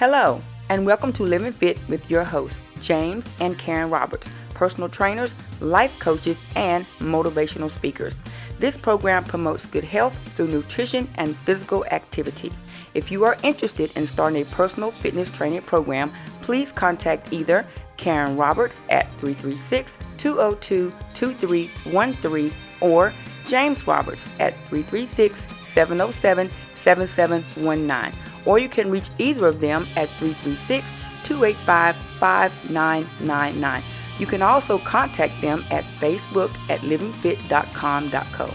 Hello, 0.00 0.40
and 0.70 0.86
welcome 0.86 1.12
to 1.12 1.24
Living 1.24 1.52
Fit 1.52 1.78
with 1.86 2.10
your 2.10 2.24
hosts, 2.24 2.56
James 2.80 3.26
and 3.38 3.58
Karen 3.58 3.90
Roberts, 3.90 4.30
personal 4.54 4.88
trainers, 4.88 5.34
life 5.60 5.94
coaches, 5.98 6.38
and 6.56 6.86
motivational 7.00 7.70
speakers. 7.70 8.16
This 8.58 8.78
program 8.78 9.24
promotes 9.24 9.66
good 9.66 9.84
health 9.84 10.16
through 10.34 10.46
nutrition 10.46 11.06
and 11.16 11.36
physical 11.36 11.84
activity. 11.90 12.50
If 12.94 13.10
you 13.10 13.24
are 13.24 13.36
interested 13.42 13.94
in 13.94 14.06
starting 14.06 14.40
a 14.40 14.46
personal 14.46 14.92
fitness 14.92 15.28
training 15.28 15.60
program, 15.60 16.14
please 16.40 16.72
contact 16.72 17.30
either 17.30 17.66
Karen 17.98 18.38
Roberts 18.38 18.82
at 18.88 19.06
336 19.18 19.92
202 20.16 20.94
2313 21.12 22.54
or 22.80 23.12
James 23.46 23.86
Roberts 23.86 24.26
at 24.38 24.54
336 24.70 25.38
707 25.74 26.50
7719 26.76 28.29
or 28.46 28.58
you 28.58 28.68
can 28.68 28.90
reach 28.90 29.08
either 29.18 29.46
of 29.46 29.60
them 29.60 29.86
at 29.96 30.08
336 30.10 30.84
285 31.24 31.96
5999. 31.96 33.82
You 34.18 34.26
can 34.26 34.42
also 34.42 34.78
contact 34.78 35.40
them 35.40 35.64
at 35.70 35.84
Facebook 35.98 36.50
at 36.68 36.80
livingfit.com.co. 36.80 38.50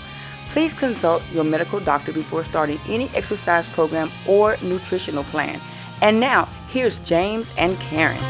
Please 0.51 0.73
consult 0.73 1.23
your 1.31 1.43
medical 1.43 1.79
doctor 1.79 2.13
before 2.13 2.43
starting 2.43 2.79
any 2.87 3.09
exercise 3.09 3.67
program 3.71 4.09
or 4.27 4.57
nutritional 4.61 5.23
plan. 5.25 5.59
And 6.01 6.19
now, 6.19 6.45
here's 6.69 6.99
James 6.99 7.47
and 7.57 7.77
Karen. 7.79 8.21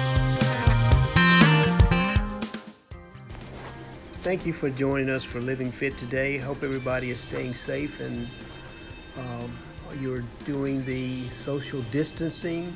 Thank 4.21 4.45
you 4.45 4.53
for 4.53 4.71
joining 4.71 5.09
us 5.09 5.23
for 5.23 5.39
Living 5.39 5.71
Fit 5.71 5.97
today. 5.97 6.37
Hope 6.37 6.63
everybody 6.63 7.11
is 7.11 7.19
staying 7.19 7.53
safe 7.53 7.99
and 7.99 8.27
um, 9.17 9.55
you're 9.99 10.23
doing 10.45 10.85
the 10.85 11.27
social 11.29 11.81
distancing 11.91 12.75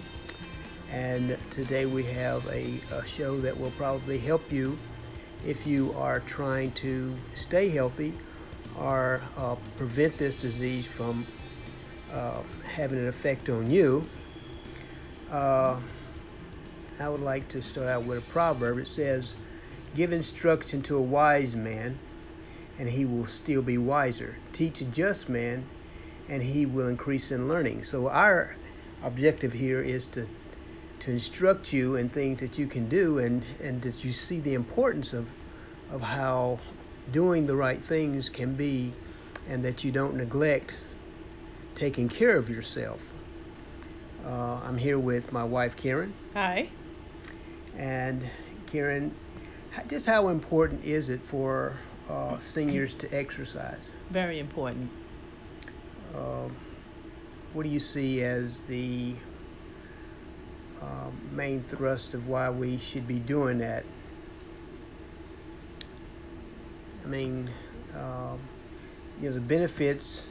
and 0.92 1.38
today 1.52 1.86
we 1.86 2.04
have 2.04 2.46
a, 2.48 2.80
a, 2.92 3.06
show 3.06 3.40
that 3.40 3.58
will 3.58 3.72
probably 3.72 4.18
help 4.18 4.52
you 4.52 4.78
if 5.46 5.68
you 5.68 5.94
are 5.94 6.20
trying 6.22 6.72
to 6.72 7.16
stay 7.36 7.70
healthy 7.70 8.14
or 8.78 9.22
uh, 9.38 9.56
prevent 9.78 10.18
this 10.18 10.36
disease 10.36 10.88
from 10.88 11.26
uh, 12.14 12.42
having 12.64 12.98
an 12.98 13.08
effect 13.08 13.50
on 13.50 13.70
you. 13.70 14.04
Uh, 15.32 15.80
I 17.00 17.08
would 17.08 17.22
like 17.22 17.48
to 17.50 17.62
start 17.62 17.88
out 17.88 18.06
with 18.06 18.18
a 18.18 18.32
proverb. 18.32 18.78
It 18.80 18.88
says, 18.88 19.36
Give 19.96 20.12
instruction 20.12 20.82
to 20.84 20.98
a 20.98 21.02
wise 21.02 21.56
man, 21.56 21.98
and 22.78 22.90
he 22.90 23.06
will 23.06 23.26
still 23.26 23.62
be 23.62 23.78
wiser. 23.78 24.38
Teach 24.54 24.82
a 24.82 24.86
just 24.86 25.30
man, 25.30 25.66
and 26.30 26.42
he 26.44 26.66
will 26.66 26.88
increase 26.88 27.32
in 27.32 27.48
learning. 27.48 27.84
So 27.84 28.08
our 28.08 28.56
objective 29.04 29.54
here 29.54 29.82
is 29.82 30.08
to 30.08 30.28
to 31.00 31.12
instruct 31.12 31.72
you 31.72 31.96
in 31.96 32.10
things 32.10 32.42
that 32.42 32.58
you 32.58 32.68
can 32.68 32.90
do 32.90 33.20
and, 33.20 33.42
and 33.64 33.82
that 33.82 34.04
you 34.04 34.12
see 34.12 34.42
the 34.42 34.54
importance 34.54 35.14
of 35.14 35.28
of 35.92 36.02
how 36.02 36.60
doing 37.12 37.48
the 37.48 37.56
right 37.56 37.84
things 37.86 38.30
can 38.30 38.54
be 38.54 38.94
and 39.50 39.64
that 39.64 39.84
you 39.84 39.92
don't 39.92 40.16
neglect 40.16 40.76
taking 41.74 42.10
care 42.10 42.38
of 42.38 42.50
yourself. 42.50 43.00
Uh, 44.26 44.60
I'm 44.64 44.78
here 44.78 45.00
with 45.00 45.32
my 45.32 45.44
wife 45.44 45.76
Karen. 45.76 46.14
Hi. 46.34 46.70
And 47.78 48.30
Karen, 48.68 49.16
just 49.88 50.06
how 50.06 50.28
important 50.28 50.84
is 50.84 51.10
it 51.10 51.22
for 51.30 51.78
uh, 52.10 52.38
seniors 52.40 52.94
to 52.96 53.12
exercise? 53.14 53.90
Very 54.10 54.40
important. 54.40 54.92
Um, 56.16 56.56
what 57.54 57.64
do 57.64 57.70
you 57.70 57.80
see 57.80 58.24
as 58.24 58.64
the 58.64 59.14
uh, 60.82 61.10
main 61.32 61.64
thrust 61.70 62.14
of 62.14 62.28
why 62.28 62.50
we 62.50 62.78
should 62.78 63.08
be 63.08 63.20
doing 63.20 63.58
that? 63.60 63.84
I 67.04 67.08
mean, 67.08 67.50
uh, 67.96 68.36
you 69.22 69.30
know, 69.30 69.36
the 69.36 69.42
benefits 69.42 70.24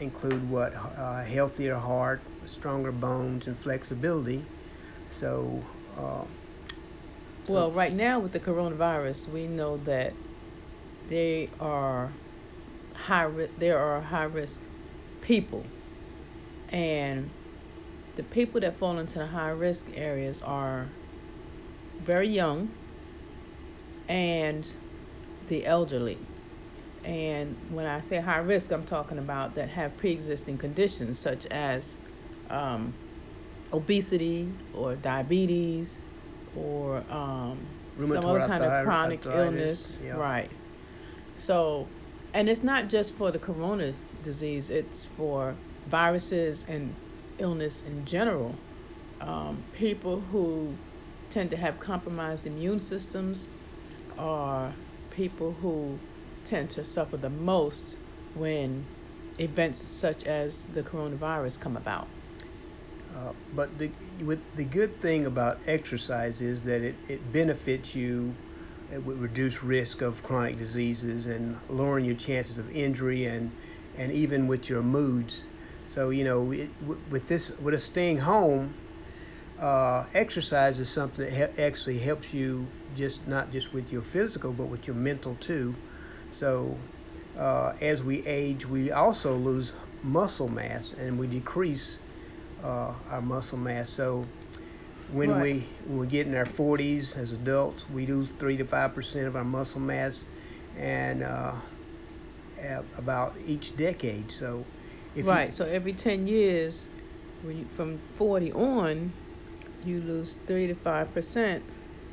include 0.00 0.48
what? 0.50 0.74
Uh, 0.74 1.24
healthier 1.24 1.76
heart, 1.76 2.20
stronger 2.46 2.92
bones, 2.92 3.46
and 3.46 3.56
flexibility. 3.58 4.44
So, 5.10 5.64
uh, 5.98 6.24
so, 7.46 7.52
well, 7.52 7.72
right 7.72 7.92
now 7.92 8.18
with 8.18 8.32
the 8.32 8.40
coronavirus, 8.40 9.28
we 9.28 9.46
know 9.46 9.78
that 9.78 10.12
they 11.08 11.48
are 11.60 12.12
high. 12.94 13.30
There 13.58 13.78
are 13.78 14.00
high 14.00 14.24
risk 14.24 14.60
people. 15.26 15.64
And 16.70 17.28
the 18.16 18.22
people 18.22 18.60
that 18.60 18.78
fall 18.78 18.98
into 18.98 19.18
the 19.18 19.26
high 19.26 19.50
risk 19.50 19.86
areas 19.94 20.40
are 20.42 20.88
very 22.04 22.28
young 22.28 22.68
and 24.08 24.70
the 25.48 25.66
elderly. 25.66 26.18
And 27.04 27.56
when 27.70 27.86
I 27.86 28.00
say 28.00 28.20
high 28.20 28.38
risk, 28.38 28.72
I'm 28.72 28.84
talking 28.84 29.18
about 29.18 29.54
that 29.56 29.68
have 29.68 29.96
pre 29.96 30.10
existing 30.12 30.58
conditions 30.58 31.18
such 31.20 31.46
as 31.46 31.94
um, 32.50 32.92
obesity 33.72 34.48
or 34.72 34.96
diabetes 34.96 35.98
or 36.54 36.96
um, 37.12 37.60
some 37.98 38.24
other 38.24 38.46
kind 38.46 38.64
of 38.64 38.84
chronic 38.84 39.24
illness. 39.26 39.98
Yeah. 40.02 40.16
Right. 40.16 40.50
So, 41.36 41.86
and 42.34 42.48
it's 42.48 42.62
not 42.62 42.88
just 42.88 43.16
for 43.16 43.30
the 43.30 43.38
corona 43.38 43.94
disease, 44.26 44.68
it's 44.68 45.06
for 45.16 45.54
viruses 45.88 46.66
and 46.68 46.94
illness 47.38 47.82
in 47.86 48.04
general. 48.04 48.54
Um, 49.22 49.62
people 49.72 50.20
who 50.20 50.74
tend 51.30 51.50
to 51.52 51.56
have 51.56 51.80
compromised 51.80 52.46
immune 52.46 52.80
systems 52.80 53.46
are 54.18 54.74
people 55.10 55.52
who 55.62 55.98
tend 56.44 56.68
to 56.70 56.84
suffer 56.84 57.16
the 57.16 57.30
most 57.30 57.96
when 58.34 58.84
events 59.38 59.80
such 59.80 60.24
as 60.24 60.66
the 60.74 60.82
coronavirus 60.82 61.58
come 61.58 61.76
about. 61.76 62.06
Uh, 63.16 63.32
but 63.54 63.78
the 63.78 63.90
with 64.24 64.40
the 64.56 64.64
good 64.64 65.00
thing 65.00 65.24
about 65.26 65.58
exercise 65.66 66.40
is 66.40 66.62
that 66.64 66.82
it, 66.82 66.94
it 67.08 67.32
benefits 67.32 67.94
you 67.94 68.34
it 68.92 69.04
would 69.04 69.20
reduce 69.20 69.62
risk 69.62 70.00
of 70.00 70.22
chronic 70.22 70.58
diseases 70.58 71.26
and 71.26 71.58
lowering 71.68 72.04
your 72.04 72.14
chances 72.14 72.58
of 72.58 72.70
injury 72.76 73.26
and 73.26 73.50
and 73.96 74.12
even 74.12 74.46
with 74.46 74.68
your 74.68 74.82
moods. 74.82 75.44
So 75.86 76.10
you 76.10 76.24
know, 76.24 76.50
it, 76.52 76.70
with 77.10 77.26
this, 77.28 77.50
with 77.58 77.74
us 77.74 77.84
staying 77.84 78.18
home, 78.18 78.74
uh, 79.58 80.04
exercise 80.14 80.78
is 80.78 80.88
something 80.90 81.24
that 81.24 81.32
he- 81.32 81.62
actually 81.62 81.98
helps 81.98 82.32
you 82.32 82.68
just 82.94 83.26
not 83.26 83.50
just 83.50 83.72
with 83.72 83.92
your 83.92 84.02
physical, 84.02 84.52
but 84.52 84.66
with 84.66 84.86
your 84.86 84.96
mental 84.96 85.36
too. 85.36 85.74
So 86.30 86.78
uh, 87.38 87.72
as 87.80 88.02
we 88.02 88.24
age, 88.26 88.66
we 88.66 88.90
also 88.90 89.34
lose 89.36 89.72
muscle 90.02 90.48
mass 90.48 90.92
and 90.98 91.18
we 91.18 91.26
decrease 91.26 91.98
uh, 92.62 92.92
our 93.10 93.22
muscle 93.22 93.58
mass. 93.58 93.90
So 93.90 94.26
when 95.10 95.38
right. 95.38 95.38
we 95.38 95.66
when 95.86 95.98
we 95.98 96.06
get 96.06 96.26
in 96.26 96.34
our 96.34 96.46
40s 96.46 97.16
as 97.16 97.32
adults, 97.32 97.88
we 97.88 98.06
lose 98.06 98.32
three 98.38 98.56
to 98.56 98.64
five 98.64 98.94
percent 98.94 99.26
of 99.26 99.36
our 99.36 99.44
muscle 99.44 99.80
mass, 99.80 100.24
and 100.76 101.22
uh, 101.22 101.52
about 102.98 103.34
each 103.46 103.76
decade. 103.76 104.30
So, 104.30 104.64
right. 105.16 105.46
You, 105.46 105.50
so 105.52 105.64
every 105.64 105.92
10 105.92 106.26
years, 106.26 106.86
when 107.42 107.58
you, 107.58 107.66
from 107.76 108.00
40 108.16 108.52
on, 108.52 109.12
you 109.84 110.00
lose 110.00 110.40
three 110.46 110.66
to 110.66 110.74
five 110.74 111.12
percent, 111.14 111.62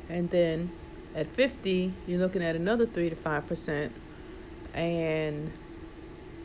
and 0.08 0.30
then 0.30 0.70
at 1.14 1.26
50, 1.34 1.92
you're 2.06 2.20
looking 2.20 2.42
at 2.42 2.56
another 2.56 2.86
three 2.86 3.10
to 3.10 3.16
five 3.16 3.46
percent, 3.46 3.92
and 4.74 5.50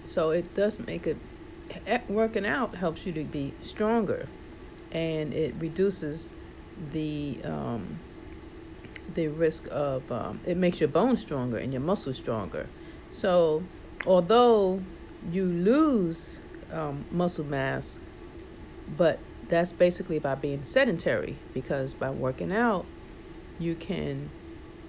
so 0.05 0.31
it 0.31 0.53
does 0.55 0.79
make 0.79 1.07
it. 1.07 1.17
Working 2.09 2.47
out 2.47 2.73
helps 2.75 3.05
you 3.05 3.13
to 3.13 3.23
be 3.23 3.53
stronger, 3.61 4.27
and 4.91 5.33
it 5.33 5.53
reduces 5.59 6.29
the 6.93 7.39
um, 7.43 7.99
the 9.13 9.27
risk 9.27 9.67
of 9.71 10.09
um, 10.11 10.39
it 10.45 10.57
makes 10.57 10.79
your 10.79 10.89
bones 10.89 11.19
stronger 11.19 11.57
and 11.57 11.71
your 11.73 11.81
muscles 11.81 12.17
stronger. 12.17 12.67
So 13.09 13.63
although 14.05 14.83
you 15.21 15.45
lose 15.45 16.39
um, 16.71 17.05
muscle 17.09 17.45
mass, 17.45 17.99
but 18.87 19.23
that's 19.47 19.73
basically 19.73 20.19
by 20.19 20.35
being 20.35 20.63
sedentary 20.63 21.41
because 21.53 21.93
by 21.93 22.09
working 22.11 22.51
out, 22.51 22.87
you 23.57 23.75
can 23.75 24.31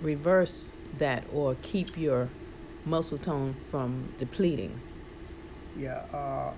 reverse 0.01 0.73
that 0.93 1.25
or 1.29 1.55
keep 1.57 1.97
your 1.97 2.33
muscle 2.85 3.19
tone 3.19 3.57
from 3.71 4.13
depleting. 4.19 4.83
Yeah, 5.75 6.03
uh, 6.13 6.55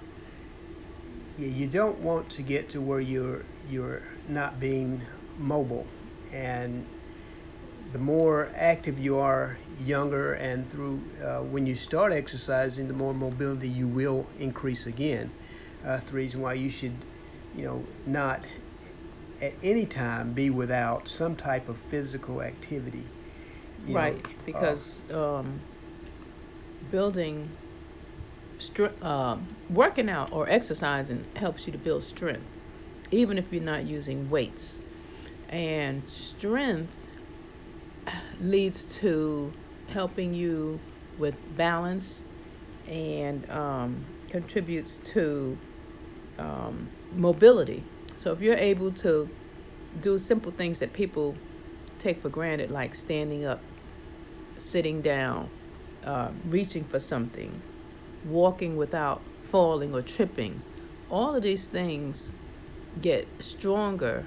yeah, 1.37 1.49
you 1.49 1.66
don't 1.66 1.99
want 2.00 2.28
to 2.31 2.43
get 2.43 2.69
to 2.70 2.81
where 2.81 3.00
you're 3.00 3.44
you're 3.69 4.02
not 4.28 4.60
being 4.60 5.02
mobile, 5.37 5.87
and 6.32 6.87
the 7.93 7.99
more 7.99 8.50
active 8.56 8.99
you 8.99 9.17
are 9.19 9.59
younger 9.79 10.35
and 10.35 10.71
through 10.71 11.03
uh, 11.23 11.39
when 11.41 11.67
you 11.67 11.75
start 11.75 12.12
exercising 12.12 12.89
the 12.89 12.94
more 12.94 13.15
mobility 13.15 13.69
you 13.69 13.87
will 13.87 14.27
increase 14.39 14.87
again 14.87 15.31
uh, 15.85 15.89
that's 15.89 16.06
the 16.06 16.15
reason 16.15 16.41
why 16.41 16.55
you 16.55 16.71
should 16.71 17.05
you 17.55 17.65
know 17.65 17.85
not 18.06 18.47
at 19.41 19.55
any 19.62 19.87
time 19.87 20.33
be 20.33 20.50
without 20.50 21.09
some 21.09 21.37
type 21.37 21.69
of 21.69 21.79
physical 21.79 22.43
activity. 22.43 23.05
right, 23.89 24.17
know, 24.17 24.23
because 24.45 25.03
uh, 25.11 25.37
um, 25.38 25.61
building, 26.91 27.50
str- 28.59 28.97
uh, 29.03 29.38
working 29.69 30.09
out 30.09 30.33
or 30.33 30.49
exercising 30.49 31.27
helps 31.37 31.67
you 31.67 31.73
to 31.73 31.79
build 31.79 32.05
strength, 32.05 32.56
even 33.11 33.38
if 33.38 33.53
you're 33.53 33.62
not 33.62 33.85
using 33.85 34.29
weights. 34.31 34.83
And 35.49 36.03
strength 36.09 37.06
leads 38.40 38.84
to 38.84 39.52
helping 39.88 40.34
you 40.34 40.81
with 41.19 41.37
balance 41.56 42.25
and 42.88 43.49
um, 43.50 44.04
contributes 44.31 44.99
to 45.12 45.56
um, 46.38 46.88
mobility. 47.14 47.82
So 48.16 48.32
if 48.32 48.40
you're 48.40 48.56
able 48.56 48.93
to 48.93 49.28
do 50.00 50.19
simple 50.19 50.52
things 50.52 50.78
that 50.78 50.93
people 50.93 51.37
take 51.99 52.19
for 52.19 52.28
granted, 52.28 52.70
like 52.70 52.94
standing 52.94 53.44
up, 53.44 53.62
sitting 54.58 55.02
down, 55.02 55.49
uh, 56.04 56.31
reaching 56.49 56.84
for 56.84 56.99
something, 56.99 57.62
walking 58.25 58.76
without 58.76 59.22
falling 59.50 59.94
or 59.94 60.02
tripping, 60.02 60.60
all 61.10 61.34
of 61.34 61.43
these 61.43 61.66
things 61.66 62.32
get 63.00 63.28
stronger 63.40 64.25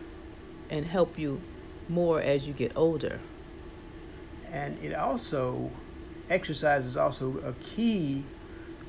and 0.69 0.85
help 0.85 1.17
you 1.17 1.39
more 1.89 2.21
as 2.21 2.45
you 2.45 2.53
get 2.53 2.71
older. 2.75 3.19
And 4.51 4.77
it 4.83 4.93
also, 4.93 5.69
exercise 6.29 6.85
is 6.85 6.97
also 6.97 7.37
a 7.45 7.53
key 7.53 8.23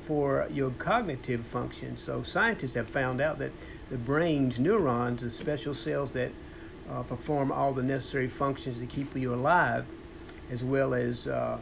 for 0.05 0.47
your 0.51 0.71
cognitive 0.71 1.45
function. 1.47 1.97
So 1.97 2.23
scientists 2.23 2.75
have 2.75 2.89
found 2.89 3.19
out 3.19 3.39
that 3.39 3.51
the 3.89 3.97
brain's 3.97 4.57
neurons, 4.57 5.21
the 5.21 5.29
special 5.29 5.73
cells 5.73 6.11
that 6.11 6.31
uh, 6.89 7.03
perform 7.03 7.51
all 7.51 7.73
the 7.73 7.83
necessary 7.83 8.29
functions 8.29 8.79
to 8.79 8.85
keep 8.85 9.15
you 9.15 9.33
alive, 9.33 9.85
as 10.49 10.63
well 10.63 10.93
as 10.93 11.27
uh, 11.27 11.57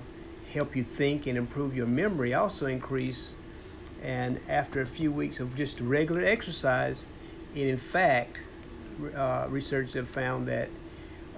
help 0.54 0.76
you 0.76 0.86
think 0.96 1.26
and 1.26 1.38
improve 1.38 1.76
your 1.76 1.88
memory, 1.88 2.34
also 2.36 2.68
increase. 2.68 3.30
And 4.04 4.40
after 4.48 4.82
a 4.82 4.86
few 4.86 5.12
weeks 5.12 5.40
of 5.40 5.56
just 5.56 5.80
regular 5.80 6.24
exercise, 6.24 7.04
it 7.56 7.68
in 7.68 7.80
fact, 7.80 8.38
uh, 9.16 9.48
research 9.50 9.94
have 9.94 10.10
found 10.10 10.48
that 10.48 10.70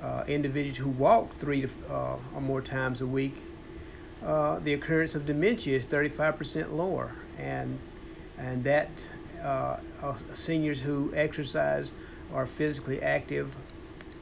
uh, 0.01 0.23
individuals 0.27 0.77
who 0.77 0.89
walk 0.89 1.37
three 1.39 1.61
to, 1.61 1.69
uh, 1.89 2.17
or 2.35 2.41
more 2.41 2.61
times 2.61 3.01
a 3.01 3.07
week 3.07 3.35
uh, 4.25 4.59
the 4.59 4.73
occurrence 4.73 5.15
of 5.15 5.25
dementia 5.25 5.77
is 5.77 5.85
35% 5.85 6.71
lower, 6.73 7.13
and 7.37 7.79
and 8.37 8.63
that 8.63 8.89
uh, 9.43 9.77
uh, 10.01 10.15
seniors 10.33 10.81
who 10.81 11.11
exercise 11.15 11.91
are 12.33 12.45
physically 12.45 13.01
active 13.01 13.55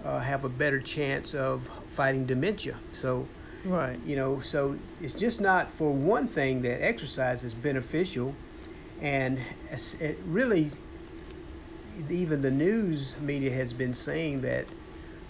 uh, 0.03 0.19
have 0.19 0.43
a 0.43 0.49
better 0.49 0.79
chance 0.79 1.33
of 1.33 1.67
fighting 1.95 2.25
dementia. 2.25 2.77
So, 2.93 3.27
right, 3.63 3.97
you 4.05 4.15
know, 4.15 4.41
so 4.41 4.77
it's 5.01 5.13
just 5.13 5.39
not 5.39 5.71
for 5.77 5.91
one 5.91 6.27
thing 6.27 6.61
that 6.63 6.83
exercise 6.83 7.43
is 7.43 7.53
beneficial, 7.53 8.35
and 9.01 9.39
it 9.99 10.19
really, 10.25 10.71
even 12.09 12.41
the 12.41 12.51
news 12.51 13.15
media 13.21 13.51
has 13.51 13.71
been 13.71 13.93
saying 13.93 14.41
that 14.41 14.65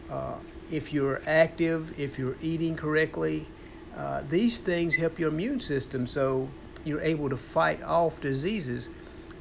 uh, 0.10 0.36
if 0.72 0.94
you're 0.94 1.22
active, 1.28 1.94
if 2.00 2.18
you're 2.18 2.38
eating 2.42 2.76
correctly 2.76 3.46
uh, 3.98 4.22
these 4.30 4.60
things 4.60 4.96
help 4.96 5.20
your 5.20 5.30
immune 5.30 5.60
system 5.60 6.06
so 6.06 6.50
you're 6.84 7.02
able 7.02 7.30
to 7.30 7.38
fight 7.38 7.82
off 7.84 8.20
diseases, 8.20 8.90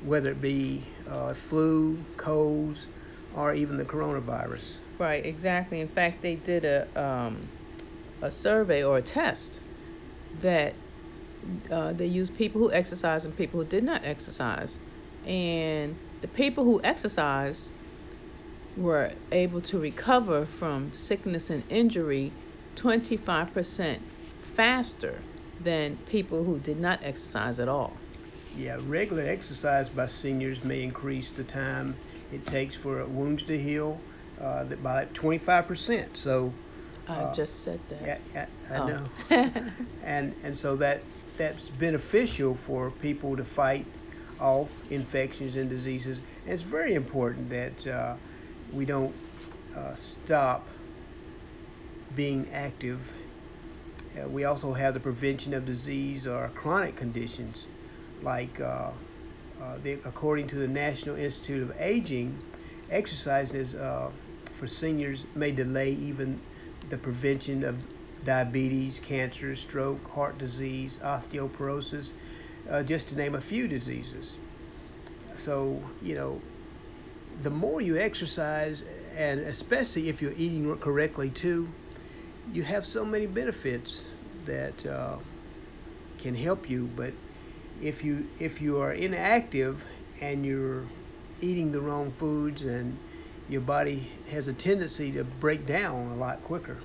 whether 0.04 0.30
it 0.30 0.40
be 0.40 0.82
uh, 1.10 1.34
flu, 1.34 1.98
colds, 2.16 2.86
or 3.36 3.52
even 3.54 3.76
the 3.76 3.84
coronavirus. 3.84 4.62
Right, 4.98 5.26
exactly. 5.26 5.80
In 5.80 5.88
fact, 5.88 6.22
they 6.22 6.36
did 6.36 6.64
a 6.64 6.86
um, 6.94 7.48
a 8.22 8.30
survey 8.30 8.84
or 8.84 8.98
a 8.98 9.02
test 9.02 9.58
that 10.40 10.74
uh, 11.70 11.92
they 11.92 12.06
used 12.06 12.34
people 12.36 12.60
who 12.60 12.72
exercise 12.72 13.24
and 13.24 13.36
people 13.36 13.60
who 13.60 13.66
did 13.66 13.84
not 13.84 14.04
exercise, 14.04 14.78
and 15.26 15.96
the 16.22 16.28
people 16.28 16.64
who 16.64 16.80
exercised 16.84 17.70
were 18.76 19.12
able 19.32 19.60
to 19.60 19.78
recover 19.78 20.46
from 20.46 20.92
sickness 20.92 21.50
and 21.50 21.62
injury 21.68 22.32
25% 22.76 23.98
faster 24.56 25.20
than 25.60 25.96
people 26.08 26.44
who 26.44 26.58
did 26.58 26.78
not 26.80 26.98
exercise 27.02 27.60
at 27.60 27.68
all. 27.68 27.92
Yeah, 28.56 28.78
regular 28.86 29.24
exercise 29.24 29.88
by 29.88 30.06
seniors 30.06 30.62
may 30.64 30.82
increase 30.82 31.30
the 31.30 31.44
time 31.44 31.96
it 32.32 32.46
takes 32.46 32.74
for 32.74 33.04
wounds 33.06 33.42
to 33.44 33.60
heal 33.60 33.98
uh, 34.40 34.64
by 34.64 35.06
25%. 35.06 36.16
So 36.16 36.52
I 37.08 37.14
uh, 37.14 37.34
just 37.34 37.62
said 37.62 37.80
that. 37.90 38.20
Yeah, 38.34 38.46
I, 38.70 38.74
I 38.74 38.78
oh. 38.78 38.86
know. 38.86 39.04
and 40.04 40.34
and 40.42 40.56
so 40.56 40.76
that 40.76 41.02
that's 41.36 41.68
beneficial 41.80 42.56
for 42.66 42.90
people 43.02 43.36
to 43.36 43.44
fight 43.44 43.86
off 44.40 44.68
infections 44.90 45.56
and 45.56 45.68
diseases. 45.68 46.18
And 46.44 46.54
it's 46.54 46.62
very 46.62 46.94
important 46.94 47.50
that 47.50 47.86
uh, 47.86 48.14
we 48.74 48.84
don't 48.84 49.14
uh, 49.76 49.94
stop 49.94 50.66
being 52.14 52.48
active 52.52 53.00
uh, 54.16 54.28
we 54.28 54.44
also 54.44 54.72
have 54.72 54.94
the 54.94 55.00
prevention 55.00 55.54
of 55.54 55.66
disease 55.66 56.26
or 56.26 56.50
chronic 56.54 56.96
conditions, 56.96 57.66
like 58.22 58.60
uh, 58.60 58.90
uh, 59.60 59.78
the, 59.82 59.94
according 60.04 60.46
to 60.48 60.56
the 60.56 60.68
National 60.68 61.16
Institute 61.16 61.62
of 61.62 61.74
Aging, 61.80 62.38
exercise 62.90 63.52
is, 63.52 63.74
uh, 63.74 64.10
for 64.58 64.68
seniors 64.68 65.24
may 65.34 65.50
delay 65.50 65.90
even 65.90 66.40
the 66.90 66.96
prevention 66.96 67.64
of 67.64 67.76
diabetes, 68.24 69.00
cancer, 69.00 69.56
stroke, 69.56 70.08
heart 70.10 70.38
disease, 70.38 70.98
osteoporosis, 71.02 72.10
uh, 72.70 72.82
just 72.82 73.08
to 73.08 73.16
name 73.16 73.34
a 73.34 73.40
few 73.40 73.66
diseases. 73.66 74.32
So, 75.44 75.82
you 76.00 76.14
know, 76.14 76.40
the 77.42 77.50
more 77.50 77.80
you 77.80 77.98
exercise, 77.98 78.82
and 79.16 79.40
especially 79.40 80.08
if 80.08 80.22
you're 80.22 80.32
eating 80.32 80.76
correctly 80.78 81.30
too, 81.30 81.68
you 82.52 82.62
have 82.62 82.86
so 82.86 83.04
many 83.04 83.26
benefits 83.26 84.02
that 84.46 84.86
uh, 84.86 85.16
can 86.18 86.34
help 86.34 86.68
you. 86.68 86.88
But 86.96 87.12
if 87.82 88.04
you 88.04 88.26
if 88.38 88.60
you 88.60 88.80
are 88.80 88.92
inactive 88.92 89.82
and 90.20 90.44
you're 90.44 90.84
eating 91.40 91.72
the 91.72 91.80
wrong 91.80 92.12
foods 92.18 92.62
and 92.62 92.98
your 93.48 93.60
body 93.60 94.08
has 94.30 94.48
a 94.48 94.52
tendency 94.52 95.12
to 95.12 95.24
break 95.24 95.66
down 95.66 96.12
a 96.12 96.16
lot 96.16 96.42
quicker. 96.44 96.78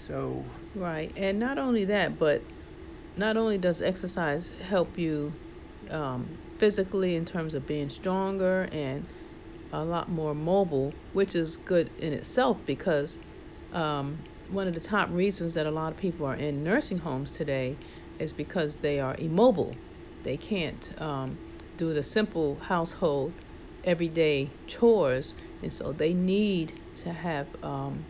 So 0.00 0.44
right, 0.74 1.12
and 1.16 1.38
not 1.38 1.58
only 1.58 1.84
that, 1.86 2.18
but 2.18 2.42
not 3.16 3.36
only 3.36 3.58
does 3.58 3.80
exercise 3.80 4.52
help 4.68 4.98
you 4.98 5.32
um, 5.90 6.26
physically 6.64 7.14
in 7.14 7.26
terms 7.26 7.52
of 7.52 7.66
being 7.66 7.90
stronger 7.90 8.66
and 8.72 9.06
a 9.74 9.84
lot 9.84 10.08
more 10.08 10.34
mobile, 10.34 10.94
which 11.12 11.34
is 11.34 11.58
good 11.58 11.90
in 11.98 12.10
itself 12.14 12.56
because 12.64 13.18
um, 13.74 14.18
one 14.48 14.66
of 14.66 14.72
the 14.72 14.80
top 14.80 15.10
reasons 15.10 15.52
that 15.52 15.66
a 15.66 15.70
lot 15.70 15.92
of 15.92 15.98
people 15.98 16.24
are 16.24 16.36
in 16.36 16.64
nursing 16.64 16.96
homes 16.96 17.30
today 17.32 17.76
is 18.18 18.32
because 18.32 18.78
they 18.78 18.98
are 18.98 19.14
immobile. 19.18 19.74
They 20.22 20.38
can't 20.38 20.90
um, 21.02 21.36
do 21.76 21.92
the 21.92 22.02
simple 22.02 22.54
household, 22.54 23.34
everyday 23.84 24.48
chores, 24.66 25.34
and 25.60 25.70
so 25.70 25.92
they 25.92 26.14
need 26.14 26.72
to 27.02 27.12
have, 27.12 27.46
um, 27.62 28.06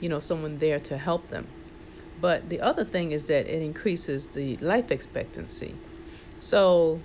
you 0.00 0.08
know, 0.08 0.20
someone 0.20 0.56
there 0.56 0.80
to 0.80 0.96
help 0.96 1.28
them. 1.28 1.46
But 2.22 2.48
the 2.48 2.62
other 2.62 2.86
thing 2.86 3.12
is 3.12 3.24
that 3.24 3.54
it 3.54 3.60
increases 3.60 4.28
the 4.28 4.56
life 4.62 4.90
expectancy. 4.90 5.74
So 6.40 7.00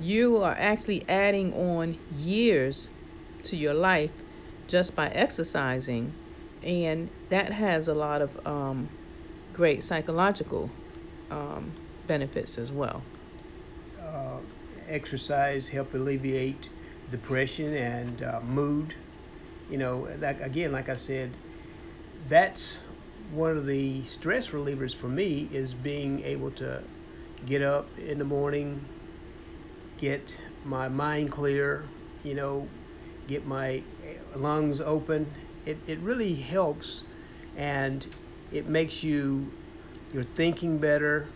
you 0.00 0.38
are 0.38 0.56
actually 0.58 1.08
adding 1.08 1.52
on 1.54 1.96
years 2.16 2.88
to 3.44 3.56
your 3.56 3.74
life 3.74 4.12
just 4.68 4.94
by 4.96 5.08
exercising 5.08 6.12
and 6.62 7.10
that 7.30 7.52
has 7.52 7.88
a 7.88 7.94
lot 7.94 8.22
of 8.22 8.46
um, 8.46 8.88
great 9.52 9.82
psychological 9.82 10.70
um, 11.30 11.72
benefits 12.06 12.58
as 12.58 12.72
well. 12.72 13.02
Uh, 14.00 14.38
exercise 14.88 15.68
help 15.68 15.94
alleviate 15.94 16.68
depression 17.10 17.74
and 17.74 18.22
uh, 18.22 18.40
mood. 18.40 18.94
You 19.70 19.78
know, 19.78 20.06
again, 20.42 20.72
like 20.72 20.88
I 20.88 20.96
said, 20.96 21.36
that's 22.28 22.78
one 23.32 23.56
of 23.56 23.66
the 23.66 24.04
stress 24.06 24.48
relievers 24.48 24.94
for 24.94 25.08
me 25.08 25.48
is 25.52 25.74
being 25.74 26.22
able 26.24 26.50
to 26.52 26.82
get 27.46 27.62
up 27.62 27.86
in 27.98 28.18
the 28.18 28.24
morning, 28.24 28.84
get 30.00 30.36
my 30.64 30.88
mind 30.88 31.30
clear, 31.30 31.84
you 32.24 32.34
know, 32.34 32.66
get 33.28 33.46
my 33.46 33.82
lungs 34.34 34.80
open 34.80 35.26
it, 35.66 35.78
it 35.86 35.98
really 36.00 36.34
helps 36.34 37.02
and 37.56 38.06
it 38.52 38.66
makes 38.66 39.02
you 39.02 39.50
you're 40.12 40.24
thinking 40.24 40.78
better. 40.78 41.26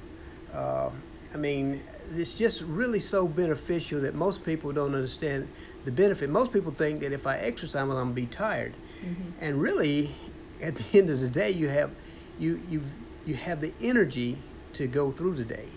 Uh, 0.52 0.90
I 1.32 1.36
mean, 1.36 1.82
it's 2.16 2.34
just 2.34 2.60
really 2.62 2.98
so 3.00 3.26
beneficial 3.26 4.00
that 4.00 4.14
most 4.14 4.44
people 4.44 4.72
don't 4.72 4.94
understand 4.94 5.48
the 5.84 5.92
benefit. 5.92 6.28
Most 6.28 6.52
people 6.52 6.72
think 6.72 7.00
that 7.00 7.12
if 7.12 7.26
I 7.26 7.38
exercise, 7.38 7.86
well, 7.86 7.98
I'm 7.98 8.06
gonna 8.06 8.14
be 8.14 8.26
tired, 8.26 8.74
mm-hmm. 9.04 9.30
and 9.40 9.60
really, 9.60 10.14
at 10.60 10.74
the 10.74 10.84
end 10.98 11.10
of 11.10 11.20
the 11.20 11.28
day, 11.28 11.50
you 11.50 11.68
have 11.68 11.90
you 12.38 12.60
you 12.68 12.82
you 13.26 13.34
have 13.34 13.60
the 13.60 13.72
energy 13.80 14.38
to 14.74 14.86
go 14.86 15.12
through 15.12 15.36
the 15.36 15.44
day. 15.44 15.68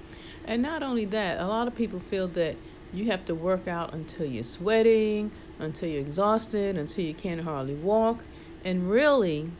And 0.46 0.62
not 0.62 0.82
only 0.82 1.06
that, 1.06 1.40
a 1.40 1.46
lot 1.46 1.68
of 1.68 1.76
people 1.76 2.00
feel 2.00 2.28
that 2.30 2.56
you 2.98 3.06
have 3.12 3.26
to 3.26 3.36
work 3.36 3.68
out 3.68 3.94
until 3.94 4.26
you're 4.26 4.44
sweating, 4.44 5.32
until 5.60 5.90
you're 5.90 6.02
exhausted, 6.02 6.78
until 6.78 7.06
you 7.06 7.14
can't 7.14 7.42
hardly 7.42 7.76
walk. 7.76 8.24
And 8.66 8.90
really, 8.90 9.52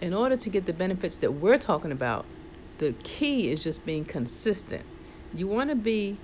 in 0.00 0.14
order 0.14 0.36
to 0.36 0.50
get 0.50 0.66
the 0.66 0.72
benefits 0.72 1.18
that 1.18 1.32
we're 1.32 1.58
talking 1.58 1.92
about, 1.92 2.26
the 2.78 2.92
key 3.04 3.50
is 3.50 3.62
just 3.62 3.84
being 3.84 4.04
consistent. 4.04 4.84
You 5.34 5.46
want 5.48 5.70
to 5.70 5.76
be 5.76 6.18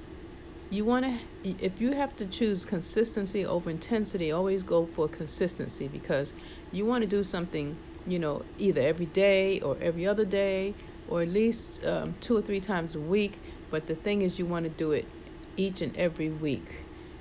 you 0.71 0.87
want 0.87 1.05
to 1.05 1.19
if 1.45 1.81
you 1.81 1.93
have 1.93 2.17
to 2.17 2.27
choose 2.27 2.65
consistency 2.65 3.45
over 3.45 3.69
intensity 3.69 4.33
always 4.33 4.63
go 4.63 4.87
for 4.87 5.07
consistency 5.09 5.87
because 5.87 6.33
you 6.71 6.87
want 6.87 7.03
to 7.03 7.07
do 7.07 7.23
something 7.23 7.77
you 8.07 8.19
know 8.19 8.43
either 8.59 8.81
every 8.81 9.05
day 9.07 9.61
or 9.61 9.77
every 9.83 10.07
other 10.07 10.25
day 10.25 10.75
or 11.09 11.21
at 11.23 11.29
least 11.29 11.85
um, 11.85 12.15
two 12.21 12.35
or 12.37 12.41
three 12.41 12.61
times 12.61 12.95
a 12.95 13.01
week 13.01 13.43
but 13.71 13.87
the 13.87 13.95
thing 13.95 14.23
is 14.23 14.39
you 14.39 14.47
want 14.47 14.65
to 14.65 14.71
do 14.71 14.93
it 14.93 15.07
each 15.57 15.81
and 15.83 15.97
every 15.97 16.31
week 16.31 16.71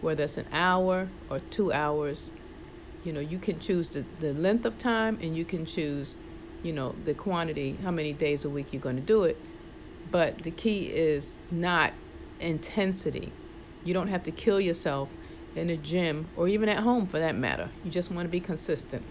whether 0.01 0.23
it's 0.23 0.37
an 0.37 0.47
hour 0.51 1.07
or 1.29 1.39
two 1.51 1.71
hours 1.71 2.31
you 3.03 3.13
know 3.13 3.19
you 3.19 3.39
can 3.39 3.59
choose 3.59 3.93
the, 3.93 4.05
the 4.19 4.33
length 4.33 4.65
of 4.65 4.77
time 4.77 5.17
and 5.21 5.35
you 5.35 5.45
can 5.45 5.65
choose 5.65 6.15
you 6.63 6.73
know 6.73 6.95
the 7.03 7.13
quantity 7.13 7.77
how 7.83 7.91
many 7.91 8.13
days 8.13 8.45
a 8.45 8.49
week 8.49 8.67
you're 8.71 8.81
going 8.81 8.95
to 8.95 9.01
do 9.01 9.23
it. 9.23 9.37
But 10.11 10.41
the 10.43 10.51
key 10.51 10.83
is 10.85 11.37
not 11.51 11.93
intensity. 12.39 13.31
You 13.83 13.93
don't 13.93 14.07
have 14.07 14.23
to 14.23 14.31
kill 14.31 14.59
yourself 14.59 15.09
in 15.55 15.69
a 15.69 15.77
gym 15.77 16.27
or 16.35 16.47
even 16.47 16.69
at 16.69 16.79
home 16.79 17.07
for 17.07 17.19
that 17.19 17.35
matter. 17.35 17.69
You 17.83 17.91
just 17.91 18.11
want 18.11 18.25
to 18.25 18.29
be 18.29 18.39
consistent. 18.39 19.03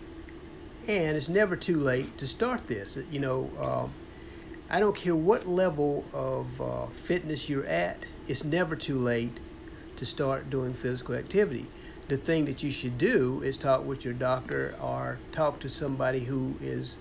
And 0.89 1.17
it's 1.17 1.29
never 1.29 1.57
too 1.57 1.77
late 1.79 2.17
to 2.19 2.27
start 2.27 2.67
this. 2.67 2.97
You 3.11 3.21
know 3.21 3.51
uh, 3.61 3.89
i 4.71 4.79
don't 4.79 4.97
care 4.97 5.17
what 5.17 5.47
level 5.49 6.05
of 6.15 6.47
uh, 6.61 6.87
fitness 7.07 7.49
you're 7.49 7.67
at 7.67 8.07
it's 8.31 8.45
never 8.45 8.77
too 8.77 8.99
late 8.99 9.39
to 9.97 10.07
start 10.07 10.49
doing 10.51 10.73
physical 10.75 11.15
activity 11.15 11.67
the 12.11 12.17
thing 12.17 12.45
that 12.45 12.63
you 12.63 12.71
should 12.73 12.99
do 12.99 13.41
is 13.45 13.57
talk 13.57 13.85
with 13.85 14.05
your 14.05 14.15
doctor 14.15 14.75
or 14.83 15.19
talk 15.31 15.61
to 15.61 15.69
somebody 15.69 16.25
who 16.25 16.57
is 16.61 16.97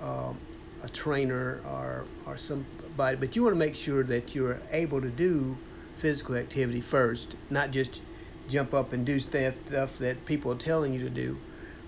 um, 0.00 0.38
a 0.82 0.88
trainer 0.88 1.60
or 1.66 2.04
or 2.26 2.38
somebody, 2.38 3.16
but 3.16 3.36
you 3.36 3.42
want 3.42 3.54
to 3.54 3.58
make 3.58 3.74
sure 3.74 4.02
that 4.04 4.34
you're 4.34 4.58
able 4.72 5.00
to 5.00 5.10
do 5.10 5.56
physical 5.98 6.36
activity 6.36 6.80
first, 6.80 7.36
not 7.50 7.70
just 7.70 8.00
jump 8.48 8.72
up 8.72 8.92
and 8.94 9.04
do 9.04 9.18
stuff, 9.18 9.54
stuff 9.66 9.98
that 9.98 10.24
people 10.24 10.52
are 10.52 10.56
telling 10.56 10.94
you 10.94 11.00
to 11.00 11.10
do. 11.10 11.36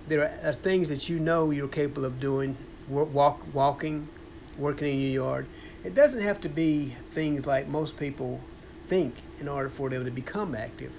There 0.08 0.22
are, 0.44 0.52
things 0.52 0.88
that 0.90 1.08
you 1.08 1.18
know 1.20 1.50
you're 1.50 1.68
capable 1.68 2.04
of 2.04 2.20
doing, 2.20 2.56
walk, 2.88 3.40
walking, 3.54 4.08
working 4.58 4.92
in 4.92 5.00
your 5.00 5.24
yard. 5.24 5.46
It 5.84 5.94
doesn't 5.94 6.20
have 6.20 6.40
to 6.42 6.48
be 6.48 6.94
things 7.12 7.46
like 7.46 7.68
most 7.68 7.96
people 7.96 8.40
think 8.88 9.14
in 9.40 9.48
order 9.48 9.68
for 9.68 9.88
them 9.90 10.04
to 10.04 10.10
become 10.10 10.54
active. 10.54 10.92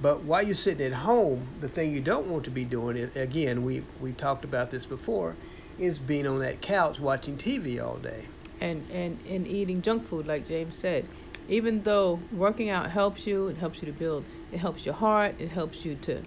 But 0.00 0.24
while 0.24 0.44
you're 0.44 0.54
sitting 0.54 0.86
at 0.86 0.92
home, 0.92 1.46
the 1.60 1.68
thing 1.68 1.92
you 1.92 2.00
don't 2.00 2.26
want 2.26 2.44
to 2.44 2.50
be 2.50 2.64
doing, 2.64 3.10
again, 3.14 3.64
we, 3.64 3.82
we 4.00 4.12
talked 4.12 4.44
about 4.44 4.70
this 4.70 4.84
before, 4.84 5.34
is 5.78 5.98
being 5.98 6.26
on 6.26 6.40
that 6.40 6.60
couch 6.60 7.00
watching 7.00 7.36
TV 7.36 7.82
all 7.84 7.96
day. 7.96 8.24
And, 8.60 8.84
and, 8.90 9.18
and 9.28 9.46
eating 9.46 9.82
junk 9.82 10.06
food, 10.08 10.26
like 10.26 10.46
James 10.46 10.76
said. 10.76 11.08
Even 11.48 11.82
though 11.82 12.20
working 12.32 12.70
out 12.70 12.90
helps 12.90 13.26
you, 13.26 13.48
it 13.48 13.56
helps 13.56 13.82
you 13.82 13.86
to 13.86 13.98
build, 13.98 14.24
it 14.52 14.58
helps 14.58 14.84
your 14.84 14.94
heart, 14.94 15.34
it 15.38 15.48
helps 15.48 15.84
you 15.84 15.94
to, 15.96 16.22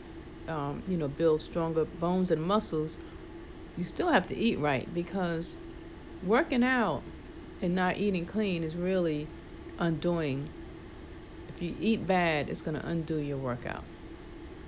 um, 0.47 0.83
you 0.87 0.97
know, 0.97 1.07
build 1.07 1.41
stronger 1.41 1.85
bones 1.85 2.31
and 2.31 2.41
muscles. 2.41 2.97
You 3.77 3.83
still 3.83 4.09
have 4.11 4.27
to 4.27 4.37
eat 4.37 4.59
right 4.59 4.91
because 4.93 5.55
working 6.25 6.63
out 6.63 7.03
and 7.61 7.75
not 7.75 7.97
eating 7.97 8.25
clean 8.25 8.63
is 8.63 8.75
really 8.75 9.27
undoing. 9.79 10.49
If 11.57 11.63
you 11.63 11.75
eat 11.79 12.07
bad, 12.07 12.49
it's 12.49 12.61
going 12.61 12.75
to 12.79 12.87
undo 12.87 13.17
your 13.17 13.37
workout. 13.39 13.85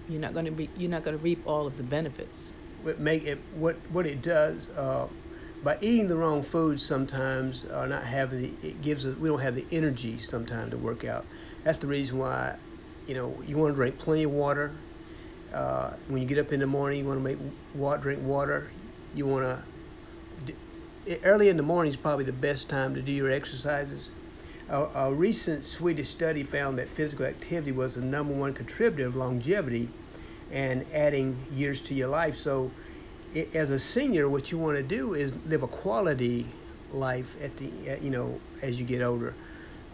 You're 0.07 0.21
not 0.21 0.33
going 0.33 0.45
to 0.45 0.51
be, 0.51 0.71
you're 0.75 0.89
not 0.89 1.03
going 1.03 1.17
to 1.17 1.23
reap 1.23 1.41
all 1.45 1.67
of 1.67 1.77
the 1.77 1.83
benefits 1.83 2.53
what 2.81 2.99
make 2.99 3.23
it 3.25 3.39
what 3.51 3.79
what 3.89 4.05
it 4.07 4.21
does 4.21 4.69
uh, 4.69 5.07
by 5.63 5.77
eating 5.81 6.07
the 6.07 6.15
wrong 6.17 6.43
foods 6.43 6.85
sometimes 6.85 7.65
or 7.65 7.87
not 7.87 8.05
having 8.05 8.41
the, 8.41 8.67
it 8.67 8.81
gives 8.81 9.05
us 9.05 9.17
we 9.17 9.29
don't 9.29 9.41
have 9.41 9.55
the 9.55 9.67
energy 9.71 10.19
sometimes 10.19 10.71
to 10.71 10.77
work 10.77 11.03
out. 11.03 11.27
That's 11.63 11.79
the 11.79 11.87
reason 11.87 12.17
why 12.17 12.57
you 13.05 13.15
know 13.15 13.41
you 13.45 13.57
want 13.57 13.73
to 13.73 13.75
drink 13.75 13.99
plenty 13.99 14.23
of 14.23 14.31
water. 14.31 14.85
Uh, 15.53 15.91
when 16.07 16.21
you 16.21 16.27
get 16.27 16.37
up 16.37 16.51
in 16.53 16.59
the 16.59 16.67
morning, 16.67 16.99
you 16.99 17.05
want 17.05 17.17
to 17.17 17.23
make 17.23 17.39
water, 17.73 18.01
drink 18.01 18.21
water. 18.23 18.71
You 19.13 19.27
want 19.27 19.45
to 19.45 20.55
early 21.23 21.49
in 21.49 21.57
the 21.57 21.63
morning 21.63 21.91
is 21.91 21.97
probably 21.97 22.25
the 22.25 22.33
best 22.33 22.69
time 22.69 22.93
to 22.95 23.01
do 23.01 23.11
your 23.11 23.31
exercises. 23.31 24.11
A, 24.69 24.83
a 24.95 25.13
recent 25.13 25.65
Swedish 25.65 26.09
study 26.09 26.43
found 26.43 26.77
that 26.77 26.89
physical 26.89 27.25
activity 27.25 27.71
was 27.71 27.95
the 27.95 28.01
number 28.01 28.33
one 28.33 28.53
contributor 28.53 29.07
of 29.07 29.15
longevity 29.15 29.89
and 30.51 30.85
adding 30.93 31.37
years 31.51 31.81
to 31.81 31.93
your 31.93 32.07
life. 32.07 32.35
So, 32.37 32.71
it, 33.33 33.55
as 33.55 33.69
a 33.69 33.79
senior, 33.79 34.29
what 34.29 34.51
you 34.51 34.57
want 34.57 34.77
to 34.77 34.83
do 34.83 35.13
is 35.13 35.33
live 35.45 35.63
a 35.63 35.67
quality 35.67 36.47
life 36.91 37.27
at 37.41 37.55
the 37.57 37.69
at, 37.87 38.01
you 38.01 38.09
know 38.09 38.39
as 38.61 38.79
you 38.79 38.85
get 38.85 39.01
older. 39.01 39.33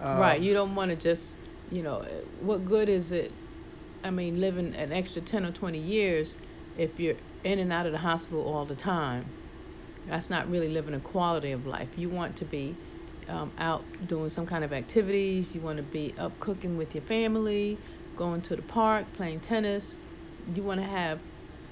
Uh, 0.01 0.17
right. 0.19 0.41
You 0.41 0.53
don't 0.53 0.75
want 0.75 0.91
to 0.91 0.97
just 0.97 1.35
you 1.71 1.83
know 1.83 2.05
what 2.41 2.65
good 2.65 2.89
is 2.89 3.11
it? 3.11 3.31
I 4.03 4.11
mean, 4.11 4.39
living 4.39 4.75
an 4.75 4.91
extra 4.91 5.21
10 5.21 5.45
or 5.45 5.51
20 5.51 5.79
years 5.79 6.35
if 6.77 6.99
you're 6.99 7.15
in 7.43 7.59
and 7.59 7.73
out 7.73 7.85
of 7.85 7.91
the 7.91 7.97
hospital 7.97 8.43
all 8.43 8.65
the 8.65 8.75
time. 8.75 9.25
That's 10.07 10.29
not 10.29 10.49
really 10.49 10.69
living 10.69 10.93
a 10.93 10.99
quality 10.99 11.51
of 11.51 11.65
life. 11.65 11.87
You 11.97 12.09
want 12.09 12.35
to 12.37 12.45
be 12.45 12.75
um, 13.27 13.51
out 13.57 13.83
doing 14.07 14.29
some 14.29 14.45
kind 14.45 14.63
of 14.63 14.73
activities. 14.73 15.53
You 15.53 15.61
want 15.61 15.77
to 15.77 15.83
be 15.83 16.13
up 16.17 16.39
cooking 16.39 16.77
with 16.77 16.93
your 16.93 17.03
family, 17.03 17.77
going 18.15 18.41
to 18.43 18.55
the 18.55 18.61
park, 18.61 19.05
playing 19.13 19.41
tennis, 19.41 19.97
you 20.53 20.63
want 20.63 20.79
to 20.79 20.85
have 20.85 21.19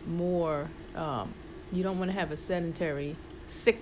more 0.07 0.67
um, 0.95 1.33
you 1.71 1.83
don't 1.83 1.97
want 1.97 2.11
to 2.11 2.17
have 2.17 2.31
a 2.31 2.37
sedentary 2.37 3.15
sick 3.47 3.79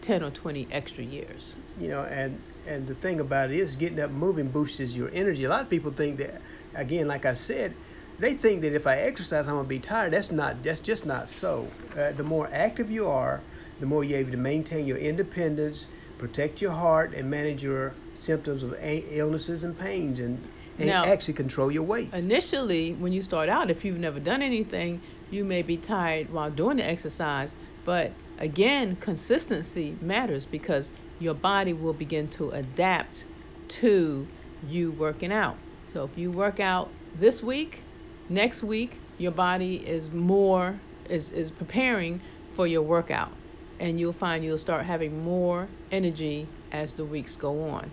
10 0.00 0.22
or 0.22 0.30
20 0.30 0.68
extra 0.70 1.04
years. 1.04 1.56
You 1.80 1.88
know 1.88 2.02
and 2.02 2.40
and 2.66 2.86
the 2.86 2.94
thing 2.94 3.20
about 3.20 3.50
it 3.50 3.58
is 3.58 3.76
getting 3.76 4.00
up 4.00 4.10
moving 4.10 4.48
boosts 4.48 4.94
your 4.94 5.10
energy. 5.12 5.44
A 5.44 5.48
lot 5.48 5.62
of 5.62 5.70
people 5.70 5.92
think 5.92 6.18
that 6.18 6.40
again 6.74 7.08
like 7.08 7.24
i 7.24 7.34
said 7.34 7.74
they 8.18 8.34
think 8.34 8.62
that 8.62 8.74
if 8.74 8.86
i 8.86 8.96
exercise 8.96 9.46
i'm 9.46 9.54
going 9.54 9.64
to 9.64 9.68
be 9.68 9.78
tired. 9.78 10.12
That's 10.12 10.30
not 10.30 10.62
that's 10.62 10.80
just 10.80 11.06
not 11.06 11.28
so. 11.28 11.66
Uh, 11.96 12.12
the 12.12 12.22
more 12.22 12.48
active 12.52 12.90
you 12.90 13.08
are 13.08 13.40
the 13.80 13.86
more 13.86 14.04
you're 14.04 14.18
able 14.18 14.32
to 14.32 14.36
maintain 14.36 14.86
your 14.86 14.98
independence 14.98 15.86
protect 16.18 16.60
your 16.60 16.72
heart 16.72 17.14
and 17.14 17.30
manage 17.30 17.62
your 17.62 17.94
symptoms 18.18 18.62
of 18.62 18.74
illnesses 18.82 19.64
and 19.64 19.78
pains 19.78 20.18
and 20.18 20.38
and 20.78 20.88
now, 20.88 21.04
actually 21.06 21.34
control 21.34 21.72
your 21.72 21.82
weight. 21.82 22.12
Initially, 22.12 22.92
when 22.94 23.12
you 23.12 23.22
start 23.22 23.48
out, 23.48 23.70
if 23.70 23.84
you've 23.84 23.98
never 23.98 24.20
done 24.20 24.42
anything, 24.42 25.00
you 25.30 25.44
may 25.44 25.62
be 25.62 25.76
tired 25.76 26.30
while 26.32 26.50
doing 26.50 26.76
the 26.76 26.88
exercise. 26.88 27.56
But 27.84 28.12
again, 28.38 28.96
consistency 28.96 29.96
matters 30.00 30.46
because 30.46 30.90
your 31.18 31.34
body 31.34 31.72
will 31.72 31.94
begin 31.94 32.28
to 32.28 32.50
adapt 32.50 33.24
to 33.68 34.26
you 34.68 34.92
working 34.92 35.32
out. 35.32 35.56
So 35.92 36.04
if 36.04 36.16
you 36.16 36.30
work 36.30 36.60
out 36.60 36.90
this 37.18 37.42
week, 37.42 37.80
next 38.28 38.62
week 38.62 38.98
your 39.18 39.32
body 39.32 39.76
is 39.84 40.10
more 40.10 40.78
is 41.08 41.32
is 41.32 41.50
preparing 41.50 42.20
for 42.54 42.66
your 42.66 42.82
workout 42.82 43.32
and 43.80 43.98
you'll 43.98 44.12
find 44.12 44.44
you'll 44.44 44.58
start 44.58 44.84
having 44.84 45.22
more 45.22 45.68
energy 45.90 46.48
as 46.72 46.94
the 46.94 47.04
weeks 47.04 47.36
go 47.36 47.62
on. 47.62 47.90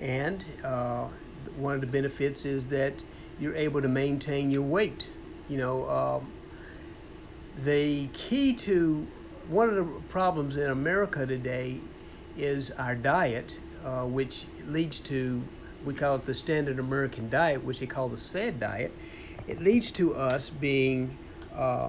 And 0.00 0.44
uh, 0.64 1.08
one 1.56 1.74
of 1.74 1.80
the 1.80 1.86
benefits 1.86 2.44
is 2.44 2.66
that 2.68 2.94
you're 3.38 3.56
able 3.56 3.82
to 3.82 3.88
maintain 3.88 4.50
your 4.50 4.62
weight. 4.62 5.06
You 5.48 5.58
know, 5.58 5.88
um, 5.88 6.32
the 7.64 8.08
key 8.08 8.54
to 8.54 9.06
one 9.48 9.68
of 9.68 9.74
the 9.74 9.84
problems 10.08 10.56
in 10.56 10.70
America 10.70 11.26
today 11.26 11.80
is 12.36 12.70
our 12.72 12.94
diet, 12.94 13.56
uh, 13.84 14.04
which 14.04 14.44
leads 14.66 15.00
to 15.00 15.42
we 15.84 15.94
call 15.94 16.16
it 16.16 16.26
the 16.26 16.34
standard 16.34 16.78
American 16.78 17.30
diet, 17.30 17.64
which 17.64 17.80
they 17.80 17.86
call 17.86 18.08
the 18.08 18.18
SAD 18.18 18.60
diet. 18.60 18.92
It 19.48 19.62
leads 19.62 19.90
to 19.92 20.14
us 20.14 20.50
being 20.50 21.16
uh, 21.54 21.88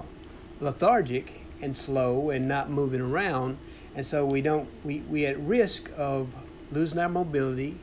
lethargic 0.60 1.41
and 1.62 1.76
slow 1.76 2.30
and 2.30 2.48
not 2.48 2.70
moving 2.70 3.00
around, 3.00 3.56
and 3.94 4.04
so 4.04 4.26
we 4.26 4.42
don't 4.42 4.68
we 4.84 5.00
we 5.08 5.26
at 5.26 5.38
risk 5.40 5.90
of 5.96 6.28
losing 6.70 6.98
our 6.98 7.08
mobility, 7.08 7.74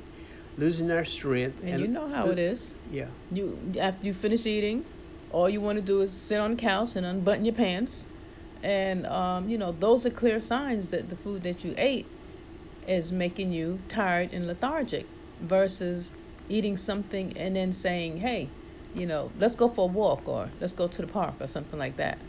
losing 0.57 0.91
our 0.91 1.05
strength. 1.05 1.61
And, 1.61 1.71
and 1.71 1.81
you 1.81 1.87
know 1.87 2.07
how 2.07 2.25
lo- 2.25 2.31
it 2.31 2.39
is. 2.39 2.75
Yeah. 2.91 3.07
You 3.31 3.57
after 3.79 4.05
you 4.05 4.13
finish 4.13 4.45
eating, 4.45 4.83
all 5.31 5.49
you 5.49 5.61
want 5.61 5.77
to 5.77 5.81
do 5.81 6.01
is 6.01 6.11
sit 6.11 6.39
on 6.39 6.51
the 6.51 6.57
couch 6.57 6.95
and 6.95 7.05
unbutton 7.05 7.45
your 7.45 7.55
pants, 7.55 8.05
and 8.63 9.05
um, 9.07 9.49
you 9.49 9.57
know 9.57 9.71
those 9.71 10.05
are 10.05 10.11
clear 10.11 10.39
signs 10.41 10.89
that 10.91 11.09
the 11.09 11.15
food 11.15 11.43
that 11.43 11.63
you 11.63 11.73
ate 11.77 12.05
is 12.87 13.11
making 13.11 13.51
you 13.51 13.79
tired 13.89 14.29
and 14.33 14.47
lethargic. 14.47 15.05
Versus 15.41 16.11
eating 16.49 16.75
something 16.75 17.31
and 17.37 17.55
then 17.55 17.71
saying, 17.71 18.17
hey, 18.17 18.49
you 18.93 19.05
know, 19.05 19.31
let's 19.37 19.55
go 19.55 19.69
for 19.69 19.89
a 19.89 19.93
walk 19.93 20.27
or 20.27 20.49
let's 20.59 20.73
go 20.73 20.87
to 20.87 21.01
the 21.01 21.07
park 21.07 21.35
or 21.39 21.47
something 21.47 21.79
like 21.79 21.95
that. 21.97 22.19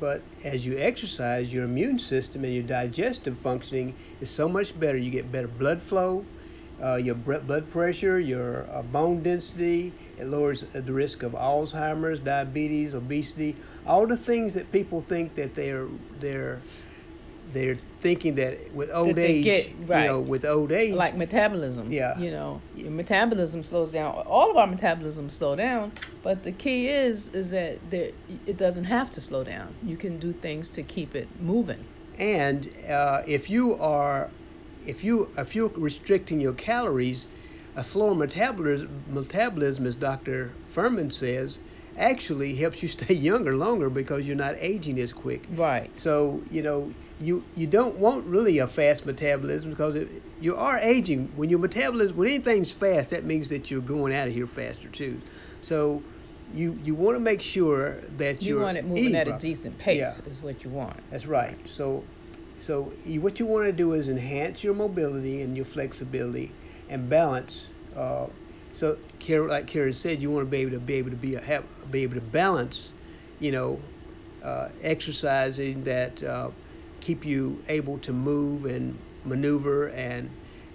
But 0.00 0.22
as 0.42 0.64
you 0.64 0.78
exercise, 0.78 1.52
your 1.52 1.64
immune 1.64 1.98
system 1.98 2.44
and 2.44 2.54
your 2.54 2.62
digestive 2.62 3.36
functioning 3.38 3.94
is 4.20 4.30
so 4.30 4.48
much 4.48 4.78
better. 4.80 4.96
You 4.96 5.10
get 5.10 5.30
better 5.30 5.46
blood 5.46 5.82
flow, 5.82 6.24
uh, 6.82 6.96
your 6.96 7.14
blood 7.14 7.70
pressure, 7.70 8.18
your 8.18 8.66
uh, 8.72 8.82
bone 8.82 9.22
density. 9.22 9.92
It 10.18 10.26
lowers 10.26 10.64
the 10.72 10.92
risk 10.92 11.22
of 11.22 11.32
Alzheimer's, 11.32 12.20
diabetes, 12.20 12.94
obesity, 12.94 13.56
all 13.86 14.06
the 14.06 14.16
things 14.16 14.54
that 14.54 14.72
people 14.72 15.02
think 15.02 15.34
that 15.34 15.54
they're 15.54 15.86
they're 16.18 16.60
they're 17.52 17.76
thinking 18.00 18.34
that 18.36 18.72
with 18.72 18.90
old 18.92 19.16
that 19.16 19.18
age, 19.18 19.44
get, 19.44 19.88
right. 19.88 20.02
you 20.02 20.08
know, 20.08 20.20
with 20.20 20.44
old 20.44 20.72
age, 20.72 20.94
like 20.94 21.16
metabolism, 21.16 21.92
yeah, 21.92 22.18
you 22.18 22.30
know, 22.30 22.60
your 22.74 22.90
metabolism 22.90 23.62
slows 23.64 23.92
down. 23.92 24.14
All 24.26 24.50
of 24.50 24.56
our 24.56 24.66
metabolism 24.66 25.30
slow 25.30 25.56
down, 25.56 25.92
but 26.22 26.42
the 26.42 26.52
key 26.52 26.88
is 26.88 27.28
is 27.30 27.50
that 27.50 27.78
there, 27.90 28.12
it 28.46 28.56
doesn't 28.56 28.84
have 28.84 29.10
to 29.12 29.20
slow 29.20 29.44
down. 29.44 29.74
You 29.82 29.96
can 29.96 30.18
do 30.18 30.32
things 30.32 30.68
to 30.70 30.82
keep 30.82 31.14
it 31.14 31.28
moving. 31.40 31.84
And 32.18 32.70
uh, 32.88 33.22
if 33.26 33.48
you 33.48 33.76
are, 33.78 34.30
if 34.86 35.02
you 35.04 35.32
if 35.36 35.54
you're 35.54 35.72
restricting 35.76 36.40
your 36.40 36.54
calories, 36.54 37.26
a 37.76 37.84
slower 37.84 38.14
metabolism, 38.14 39.04
metabolism, 39.08 39.86
as 39.86 39.94
Dr. 39.94 40.52
Fuhrman 40.74 41.12
says, 41.12 41.58
actually 41.98 42.54
helps 42.54 42.82
you 42.82 42.88
stay 42.98 43.14
younger 43.14 43.56
longer 43.56 43.90
because 43.90 44.26
you're 44.26 44.36
not 44.36 44.56
aging 44.58 44.98
as 45.00 45.12
quick. 45.12 45.46
Right. 45.50 45.90
So 45.98 46.42
you 46.50 46.62
know 46.62 46.92
you 47.20 47.44
you 47.54 47.66
don't 47.66 47.96
want 47.96 48.24
really 48.26 48.58
a 48.58 48.66
fast 48.66 49.06
metabolism 49.06 49.70
because 49.70 49.94
it, 49.94 50.08
you 50.40 50.56
are 50.56 50.78
aging. 50.78 51.32
When 51.36 51.50
your 51.50 51.58
metabolism, 51.58 52.16
when 52.16 52.28
anything's 52.28 52.72
fast, 52.72 53.10
that 53.10 53.24
means 53.24 53.48
that 53.50 53.70
you're 53.70 53.80
going 53.80 54.14
out 54.14 54.28
of 54.28 54.34
here 54.34 54.46
faster 54.46 54.88
too. 54.88 55.20
So 55.60 56.02
you 56.52 56.78
you 56.84 56.94
want 56.94 57.16
to 57.16 57.20
make 57.20 57.42
sure 57.42 58.00
that 58.16 58.42
you 58.42 58.60
want 58.60 58.78
it 58.78 58.84
moving 58.84 59.14
at 59.14 59.28
a 59.28 59.38
decent 59.38 59.78
pace 59.78 59.98
yeah. 59.98 60.30
is 60.30 60.40
what 60.42 60.64
you 60.64 60.70
want. 60.70 60.98
That's 61.10 61.26
right. 61.26 61.58
So 61.66 62.02
so 62.58 62.92
you, 63.06 63.20
what 63.20 63.40
you 63.40 63.46
want 63.46 63.66
to 63.66 63.72
do 63.72 63.94
is 63.94 64.08
enhance 64.08 64.62
your 64.62 64.74
mobility 64.74 65.42
and 65.42 65.56
your 65.56 65.66
flexibility 65.66 66.52
and 66.88 67.08
balance. 67.08 67.68
Uh, 67.96 68.26
so 68.72 68.98
like 69.28 69.66
Karen 69.66 69.92
said, 69.92 70.22
you 70.22 70.30
want 70.30 70.46
to 70.46 70.50
be 70.50 70.58
able 70.58 70.72
to 70.72 70.78
be 70.80 70.94
able 70.94 71.10
to 71.10 71.16
be 71.16 71.34
a, 71.34 71.40
have, 71.40 71.64
be 71.90 72.02
able 72.02 72.14
to 72.14 72.20
balance, 72.20 72.92
you 73.38 73.52
know, 73.52 73.82
uh, 74.42 74.68
exercising 74.82 75.84
that. 75.84 76.22
Uh, 76.22 76.50
keep 77.00 77.24
you 77.24 77.62
able 77.68 77.98
to 77.98 78.12
move 78.12 78.64
and 78.64 78.98
maneuver 79.24 79.88
and 79.88 80.30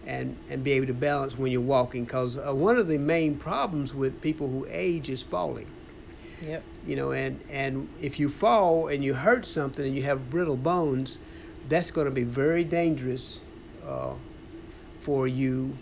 and 0.06 0.38
and 0.50 0.64
be 0.64 0.72
able 0.72 0.88
to 0.88 0.94
balance 0.94 1.38
when 1.38 1.52
you're 1.52 1.62
walking 1.62 2.04
because 2.06 2.38
uh, 2.38 2.54
one 2.54 2.78
of 2.78 2.88
the 2.88 2.98
main 2.98 3.38
problems 3.38 3.94
with 3.94 4.22
people 4.22 4.50
who 4.50 4.66
age 4.70 5.10
is 5.10 5.22
falling 5.22 5.72
yep 6.42 6.64
you 6.84 6.96
know 6.96 7.12
and 7.12 7.44
and 7.50 7.88
if 8.00 8.20
you 8.20 8.30
fall 8.30 8.88
and 8.88 9.04
you 9.04 9.14
hurt 9.14 9.46
something 9.46 9.86
and 9.86 9.96
you 9.96 10.04
have 10.04 10.30
brittle 10.30 10.56
bones 10.58 11.20
that's 11.68 11.92
going 11.92 12.06
to 12.06 12.12
be 12.12 12.24
very 12.24 12.64
dangerous 12.64 13.40
uh, 13.86 14.14
for 15.00 15.28
you 15.28 15.78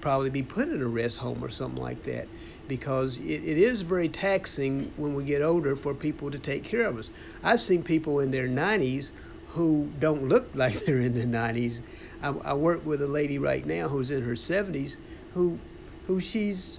probably 0.00 0.30
be 0.30 0.42
put 0.42 0.68
in 0.68 0.80
a 0.80 0.86
rest 0.86 1.18
home 1.18 1.44
or 1.44 1.50
something 1.50 1.82
like 1.82 2.02
that 2.04 2.26
because 2.68 3.18
it, 3.18 3.44
it 3.44 3.58
is 3.58 3.82
very 3.82 4.08
taxing 4.08 4.90
when 4.96 5.14
we 5.14 5.24
get 5.24 5.42
older 5.42 5.76
for 5.76 5.92
people 5.92 6.30
to 6.30 6.38
take 6.38 6.64
care 6.64 6.84
of 6.84 6.98
us 6.98 7.10
i've 7.42 7.60
seen 7.60 7.82
people 7.82 8.20
in 8.20 8.30
their 8.30 8.48
90s 8.48 9.10
who 9.54 9.88
don't 10.00 10.28
look 10.28 10.48
like 10.54 10.84
they're 10.84 11.00
in 11.00 11.14
their 11.14 11.24
90s. 11.24 11.80
I, 12.22 12.28
I 12.28 12.54
work 12.54 12.84
with 12.84 13.00
a 13.02 13.06
lady 13.06 13.38
right 13.38 13.64
now 13.64 13.88
who's 13.88 14.10
in 14.10 14.22
her 14.22 14.34
70s, 14.34 14.96
who, 15.32 15.58
who 16.06 16.20
she's 16.20 16.78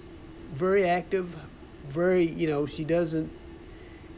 very 0.54 0.88
active, 0.88 1.34
very 1.88 2.26
you 2.26 2.46
know 2.48 2.66
she 2.66 2.84
doesn't 2.84 3.30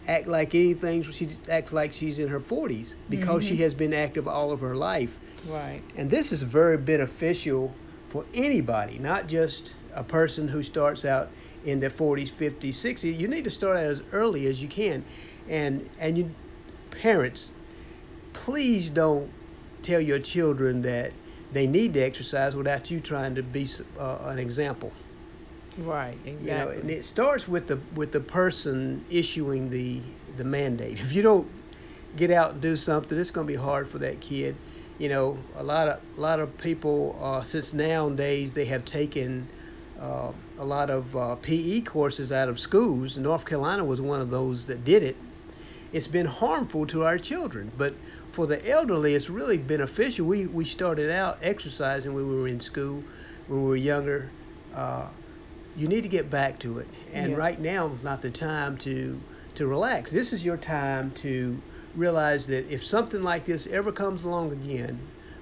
act 0.07 0.27
like 0.27 0.55
anything. 0.55 1.03
She 1.05 1.37
acts 1.49 1.73
like 1.73 1.93
she's 1.93 2.19
in 2.19 2.29
her 2.29 2.41
40s 2.41 2.95
because 3.09 3.45
mm-hmm. 3.45 3.49
she 3.49 3.57
has 3.63 3.75
been 3.75 3.95
active 3.95 4.27
all 4.27 4.51
of 4.51 4.61
her 4.61 4.75
life. 4.75 5.11
Right. 5.47 5.83
And 5.97 6.11
this 6.11 6.33
is 6.33 6.43
very 6.43 6.79
beneficial 6.79 7.73
for 8.11 8.25
anybody, 8.35 8.99
not 8.99 9.27
just 9.27 9.75
a 9.95 10.03
person 10.03 10.49
who 10.49 10.63
starts 10.63 11.05
out 11.05 11.31
in 11.65 11.81
their 11.81 11.91
40s, 11.91 12.31
50s, 12.31 12.75
60s. 12.75 13.19
You 13.19 13.29
need 13.29 13.45
to 13.45 13.51
start 13.51 13.77
out 13.77 13.85
as 13.85 14.03
early 14.13 14.47
as 14.47 14.63
you 14.63 14.69
can, 14.69 15.05
and 15.49 15.89
and 15.99 16.17
you 16.17 16.31
parents 16.91 17.51
please 18.33 18.89
don't 18.91 19.29
tell 19.83 20.01
your 20.01 20.19
children 20.19 20.83
that 20.83 21.13
they 21.53 21.67
need 21.67 21.95
to 21.95 22.01
exercise 22.01 22.55
without 22.55 22.91
you 22.91 23.01
trying 23.01 23.35
to 23.35 23.43
be 23.43 23.69
uh, 23.99 24.19
an 24.27 24.39
example. 24.39 24.93
Right, 25.79 26.17
exactly. 26.27 26.43
You 26.43 26.55
know, 26.55 26.69
and 26.69 26.91
it 26.91 27.05
starts 27.05 27.49
with 27.49 27.67
the 27.69 27.79
with 27.95 28.13
the 28.13 28.21
person 28.21 29.05
issuing 29.11 29.71
the 29.71 30.01
the 30.37 30.45
mandate. 30.45 30.99
If 31.01 31.13
you 31.13 31.23
don't 31.23 31.49
get 32.17 32.31
out 32.31 32.53
and 32.53 32.61
do 32.61 32.77
something, 32.77 33.19
it's 33.19 33.31
going 33.31 33.47
to 33.47 33.53
be 33.53 33.59
hard 33.59 33.89
for 33.89 33.99
that 33.99 34.21
kid. 34.21 34.57
You 34.99 35.09
know, 35.09 35.39
a 35.57 35.63
lot 35.63 35.89
of 35.89 36.01
a 36.17 36.21
lot 36.21 36.41
of 36.41 36.57
people 36.59 37.19
uh, 37.23 37.43
since 37.43 37.73
nowadays 37.73 38.53
they 38.53 38.65
have 38.65 38.85
taken 38.85 39.49
uh, 40.01 40.33
a 40.59 40.65
lot 40.65 40.91
of 40.91 41.17
uh, 41.17 41.37
PE 41.37 41.83
courses 41.83 42.33
out 42.33 42.49
of 42.49 42.59
schools. 42.59 43.17
North 43.17 43.45
Carolina 43.45 43.85
was 43.85 44.01
one 44.01 44.21
of 44.21 44.31
those 44.31 44.67
that 44.67 44.85
did 44.85 45.03
it. 45.03 45.17
It's 45.93 46.07
been 46.07 46.27
harmful 46.27 46.87
to 46.89 47.05
our 47.05 47.19
children, 47.19 47.73
but 47.79 47.95
for 48.33 48.47
the 48.47 48.69
elderly, 48.69 49.15
it's 49.15 49.31
really 49.31 49.57
beneficial. 49.57 50.27
We 50.27 50.47
we 50.47 50.65
started 50.65 51.11
out 51.11 51.39
exercising 51.43 52.13
when 52.13 52.29
we 52.29 52.37
were 52.37 52.49
in 52.49 52.61
school, 52.61 53.03
when 53.47 53.63
we 53.63 53.69
were 53.69 53.77
younger. 53.77 54.31
Uh, 54.75 55.07
you 55.77 55.87
need 55.89 56.03
to 56.03 56.09
get 56.09 56.29
back 56.29 56.59
to 56.61 56.79
it, 56.81 56.89
and 57.13 57.33
yeah. 57.33 57.37
right 57.37 57.61
now 57.61 57.87
is 57.89 58.03
not 58.03 58.21
the 58.21 58.31
time 58.31 58.77
to 58.79 59.21
to 59.55 59.67
relax. 59.67 60.11
This 60.11 60.33
is 60.33 60.45
your 60.45 60.57
time 60.57 61.13
to 61.23 61.61
realize 61.95 62.47
that 62.47 62.71
if 62.73 62.85
something 62.85 63.23
like 63.23 63.45
this 63.45 63.67
ever 63.67 63.93
comes 63.93 64.25
along 64.25 64.53
again, 64.53 64.99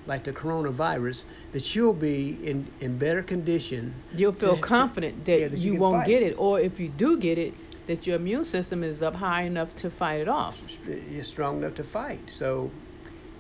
like 0.07 0.25
the 0.25 0.33
coronavirus, 0.33 1.23
that 1.53 1.75
you'll 1.75 1.93
be 1.93 2.39
in, 2.45 2.71
in 2.81 2.97
better 2.99 3.23
condition. 3.23 3.95
You'll 4.15 4.33
feel 4.33 4.57
to, 4.57 4.63
confident 4.63 5.25
that, 5.25 5.41
yeah, 5.41 5.49
that 5.49 5.59
you, 5.59 5.75
you 5.75 5.81
won't 5.81 6.03
fight. 6.03 6.07
get 6.07 6.23
it, 6.23 6.35
or 6.39 6.61
if 6.61 6.79
you 6.79 6.89
do 6.89 7.19
get 7.19 7.39
it, 7.39 7.55
that 7.87 8.07
your 8.07 8.17
immune 8.17 8.45
system 8.45 8.83
is 8.85 9.03
up 9.03 9.15
high 9.15 9.43
enough 9.43 9.75
to 9.77 9.91
fight 9.91 10.21
it 10.21 10.29
off. 10.29 10.57
You're 10.87 11.25
strong 11.25 11.59
enough 11.59 11.75
to 11.75 11.85
fight. 11.85 12.21
So 12.37 12.71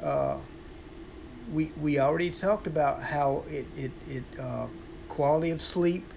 uh, 0.02 0.38
we 1.52 1.72
we 1.80 1.98
already 1.98 2.30
talked 2.30 2.66
about 2.66 3.02
how 3.02 3.44
it 3.48 3.66
it, 3.76 3.92
it 4.08 4.24
uh, 4.38 4.66
quality 5.08 5.50
of 5.50 5.62
sleep. 5.62 6.12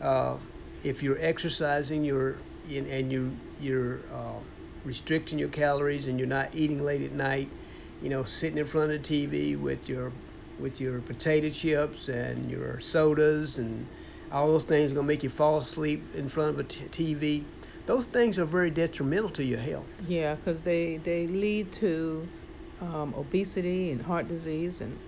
Uh, 0.00 0.36
if 0.82 1.02
you're 1.02 1.20
exercising, 1.20 2.04
you're 2.04 2.36
in, 2.68 2.86
and 2.86 3.10
you 3.10 3.36
you're 3.58 4.00
uh, 4.12 4.40
restricting 4.86 5.38
your 5.38 5.48
calories 5.48 6.06
and 6.06 6.18
you're 6.18 6.28
not 6.28 6.54
eating 6.54 6.82
late 6.82 7.02
at 7.02 7.12
night. 7.12 7.50
You 8.02 8.08
know, 8.08 8.24
sitting 8.24 8.58
in 8.58 8.66
front 8.66 8.92
of 8.92 9.02
the 9.02 9.08
TV 9.08 9.60
with 9.60 9.88
your 9.88 10.12
with 10.60 10.80
your 10.80 11.00
potato 11.00 11.50
chips 11.50 12.08
and 12.08 12.50
your 12.50 12.80
sodas 12.80 13.58
and 13.58 13.86
all 14.32 14.48
those 14.48 14.64
things 14.64 14.90
are 14.90 14.94
going 14.94 15.06
to 15.06 15.12
make 15.12 15.22
you 15.22 15.28
fall 15.28 15.58
asleep 15.58 16.02
in 16.14 16.28
front 16.28 16.50
of 16.50 16.58
a 16.58 16.64
t- 16.64 17.14
TV. 17.14 17.44
Those 17.86 18.06
things 18.06 18.38
are 18.38 18.44
very 18.44 18.70
detrimental 18.70 19.30
to 19.30 19.44
your 19.44 19.60
health. 19.60 19.86
Yeah, 20.08 20.34
because 20.34 20.62
they, 20.62 20.96
they 20.98 21.26
lead 21.26 21.72
to 21.74 22.26
um, 22.80 23.14
obesity 23.16 23.92
and 23.92 24.02
heart 24.02 24.28
disease 24.28 24.80
and 24.80 24.98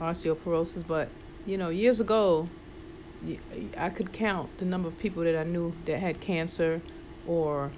osteoporosis. 0.00 0.86
But 0.86 1.10
you 1.46 1.58
know, 1.58 1.68
years 1.68 2.00
ago, 2.00 2.48
I 3.76 3.90
could 3.90 4.12
count 4.12 4.56
the 4.58 4.64
number 4.64 4.88
of 4.88 4.98
people 4.98 5.22
that 5.24 5.36
I 5.36 5.44
knew 5.44 5.74
that 5.86 5.98
had 5.98 6.20
cancer 6.20 6.80
or 7.26 7.70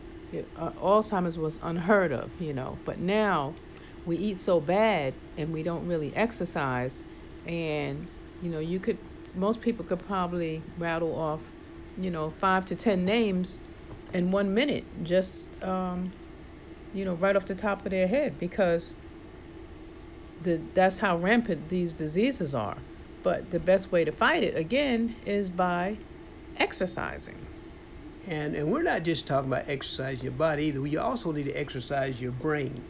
uh, 0.57 0.71
Alzheimer's 0.73 1.39
was 1.39 1.59
unheard 1.63 2.13
of. 2.13 2.31
You 2.41 2.55
know, 2.55 2.79
but 2.85 2.99
now 2.99 3.55
we 4.05 4.17
eat 4.17 4.41
so 4.41 4.61
bad 4.61 5.15
and 5.37 5.53
we 5.53 5.63
don't 5.63 5.87
really 5.87 6.15
exercise, 6.15 7.03
and 7.45 8.11
you 8.41 8.51
know, 8.51 8.61
you 8.61 8.81
could 8.81 8.99
most 9.35 9.61
people 9.61 9.85
could 9.85 10.01
probably 10.01 10.63
rattle 10.79 11.15
off, 11.15 11.43
you 11.97 12.11
know, 12.11 12.31
five 12.31 12.65
to 12.67 12.75
ten 12.77 13.05
names 13.05 13.61
in 14.15 14.31
one 14.31 14.55
minute, 14.55 14.87
just 15.03 15.63
um, 15.63 16.13
you 16.93 17.05
know, 17.05 17.15
right 17.15 17.37
off 17.37 17.47
the 17.47 17.55
top 17.55 17.85
of 17.85 17.91
their 17.91 18.07
head 18.07 18.39
because 18.39 18.95
the, 20.43 20.61
that's 20.75 20.99
how 20.99 21.17
rampant 21.19 21.69
these 21.69 21.95
diseases 21.95 22.55
are. 22.55 22.77
But 23.23 23.51
the 23.51 23.61
best 23.61 23.91
way 23.91 24.05
to 24.05 24.13
fight 24.13 24.45
it, 24.45 24.57
again, 24.57 25.17
is 25.27 25.51
by 25.51 25.99
exercising. 26.57 27.46
And, 28.29 28.55
and 28.57 28.71
we're 28.73 28.83
not 28.83 29.05
just 29.05 29.27
talking 29.27 29.53
about 29.53 29.69
exercising 29.69 30.25
your 30.25 30.33
body 30.33 30.65
either. 30.65 30.85
You 30.87 31.01
also 31.01 31.31
need 31.33 31.45
to 31.45 31.53
exercise 31.53 32.21
your 32.21 32.33
brain. 32.33 32.83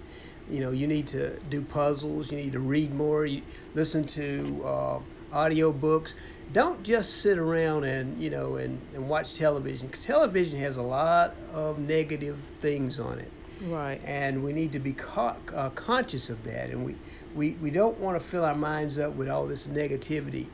You 0.51 0.61
know, 0.61 0.70
you 0.70 0.87
need 0.87 1.09
to 1.09 1.38
do 1.51 1.61
puzzles. 1.62 2.31
You 2.31 2.38
need 2.38 2.53
to 2.53 2.61
read 2.61 2.94
more. 2.94 3.27
You 3.27 3.42
listen 3.75 4.07
to 4.09 4.62
uh, 4.64 4.99
audio 5.33 5.72
books. 5.72 6.14
Don't 6.53 6.83
just 6.83 7.16
sit 7.16 7.38
around 7.38 7.85
and 7.85 8.22
you 8.22 8.31
know 8.31 8.57
and, 8.57 8.81
and 8.94 9.09
watch 9.09 9.35
television. 9.35 9.88
Television 9.90 10.61
has 10.61 10.77
a 10.77 10.83
lot 10.83 11.35
of 11.53 11.79
negative 11.79 12.38
things 12.62 13.01
on 13.01 13.18
it. 13.18 13.31
Right. 13.62 14.01
And 14.05 14.44
we 14.44 14.53
need 14.53 14.72
to 14.72 14.79
be 14.79 14.92
co- 14.92 15.37
uh, 15.55 15.70
conscious 15.70 16.31
of 16.31 16.42
that. 16.44 16.70
And 16.70 16.85
we 16.85 16.94
we, 17.35 17.51
we 17.61 17.70
don't 17.70 17.99
want 17.99 18.20
to 18.20 18.27
fill 18.29 18.44
our 18.44 18.55
minds 18.55 18.99
up 18.99 19.14
with 19.14 19.29
all 19.29 19.46
this 19.46 19.66
negativity. 19.66 20.46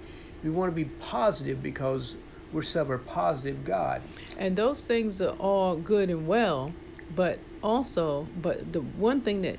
We 0.42 0.50
want 0.50 0.72
to 0.72 0.74
be 0.74 0.86
positive 0.86 1.62
because 1.62 2.14
we're 2.52 2.62
a 2.94 2.98
positive 2.98 3.64
God. 3.64 4.02
And 4.36 4.56
those 4.56 4.84
things 4.84 5.20
are 5.20 5.34
all 5.40 5.76
good 5.78 6.10
and 6.10 6.26
well, 6.26 6.74
but 7.10 7.44
also, 7.62 8.30
but 8.34 8.72
the 8.72 8.82
one 8.82 9.22
thing 9.22 9.42
that, 9.42 9.58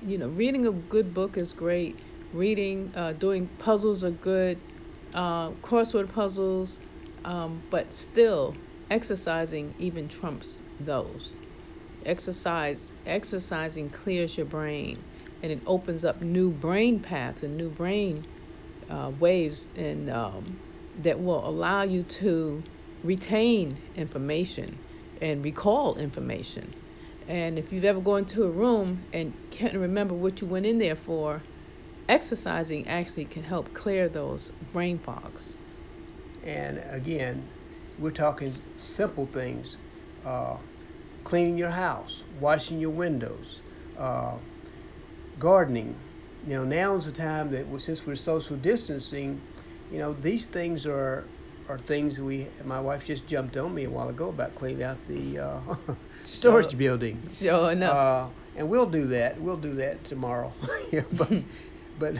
you 0.00 0.18
know, 0.18 0.28
reading 0.28 0.66
a 0.66 0.72
good 0.72 1.12
book 1.14 1.36
is 1.36 1.52
great. 1.52 2.00
Reading, 2.32 2.92
uh, 2.94 3.12
doing 3.14 3.48
puzzles 3.58 4.04
are 4.04 4.10
good. 4.10 4.62
Uh, 5.14 5.52
crossword 5.54 6.08
puzzles, 6.08 6.80
um, 7.24 7.64
but 7.70 7.92
still, 7.92 8.56
exercising 8.90 9.74
even 9.78 10.08
trumps 10.08 10.62
those. 10.78 11.38
Exercise, 12.06 12.94
exercising 13.06 13.90
clears 13.90 14.36
your 14.36 14.46
brain, 14.46 15.04
and 15.42 15.52
it 15.52 15.62
opens 15.66 16.04
up 16.04 16.22
new 16.22 16.50
brain 16.52 17.02
paths 17.02 17.42
and 17.42 17.56
new 17.56 17.70
brain 17.70 18.26
uh, 18.88 19.10
waves, 19.18 19.68
and 19.76 20.08
um, 20.10 20.60
that 21.02 21.20
will 21.20 21.46
allow 21.46 21.82
you 21.82 22.02
to 22.02 22.62
retain 23.02 23.78
information 23.96 24.78
and 25.20 25.44
recall 25.44 25.96
information. 25.96 26.74
And 27.28 27.58
if 27.58 27.72
you've 27.72 27.84
ever 27.84 28.00
gone 28.00 28.24
to 28.26 28.44
a 28.44 28.50
room 28.50 29.04
and 29.12 29.32
can't 29.50 29.74
remember 29.74 30.14
what 30.14 30.40
you 30.40 30.46
went 30.46 30.66
in 30.66 30.78
there 30.78 30.96
for, 30.96 31.42
exercising 32.08 32.88
actually 32.88 33.26
can 33.26 33.42
help 33.42 33.72
clear 33.72 34.08
those 34.08 34.50
brain 34.72 34.98
fogs. 34.98 35.56
And 36.44 36.82
again, 36.90 37.48
we're 37.98 38.10
talking 38.10 38.54
simple 38.76 39.26
things 39.26 39.76
uh, 40.24 40.56
cleaning 41.24 41.56
your 41.56 41.70
house, 41.70 42.22
washing 42.40 42.80
your 42.80 42.90
windows, 42.90 43.60
uh, 43.98 44.34
gardening. 45.38 45.96
You 46.46 46.54
know, 46.54 46.64
now 46.64 46.96
is 46.96 47.04
the 47.04 47.12
time 47.12 47.50
that 47.50 47.66
since 47.80 48.06
we're 48.06 48.16
social 48.16 48.56
distancing, 48.56 49.40
you 49.90 49.98
know, 49.98 50.12
these 50.14 50.46
things 50.46 50.86
are 50.86 51.24
are 51.68 51.78
things 51.78 52.18
we. 52.20 52.48
My 52.64 52.80
wife 52.80 53.04
just 53.04 53.26
jumped 53.26 53.56
on 53.56 53.74
me 53.74 53.84
a 53.84 53.90
while 53.90 54.08
ago 54.08 54.28
about 54.28 54.54
cleaning 54.54 54.82
out 54.82 54.98
the 55.06 55.38
uh, 55.38 55.60
storage 56.24 56.70
sure. 56.70 56.78
building. 56.78 57.30
Sure 57.34 57.72
enough. 57.72 57.96
Uh, 57.96 58.28
and 58.56 58.68
we'll 58.68 58.90
do 58.90 59.06
that. 59.08 59.40
We'll 59.40 59.56
do 59.56 59.74
that 59.76 60.04
tomorrow. 60.04 60.54
yeah, 60.92 61.02
but 61.12 61.32
but 61.98 62.16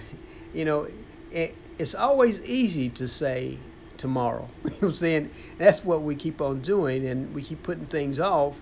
you 0.52 0.64
know, 0.64 0.88
it, 1.30 1.56
it's 1.78 1.94
always 1.94 2.40
easy 2.42 2.90
to 2.90 3.08
say 3.08 3.58
tomorrow. 3.96 4.50
you 4.64 4.70
know 4.70 4.76
what 4.80 4.88
I'm 4.90 4.94
saying? 4.96 5.30
That's 5.58 5.84
what 5.84 6.02
we 6.02 6.14
keep 6.16 6.40
on 6.40 6.60
doing, 6.60 7.06
and 7.06 7.34
we 7.34 7.42
keep 7.42 7.62
putting 7.62 7.86
things 7.86 8.18
off, 8.20 8.56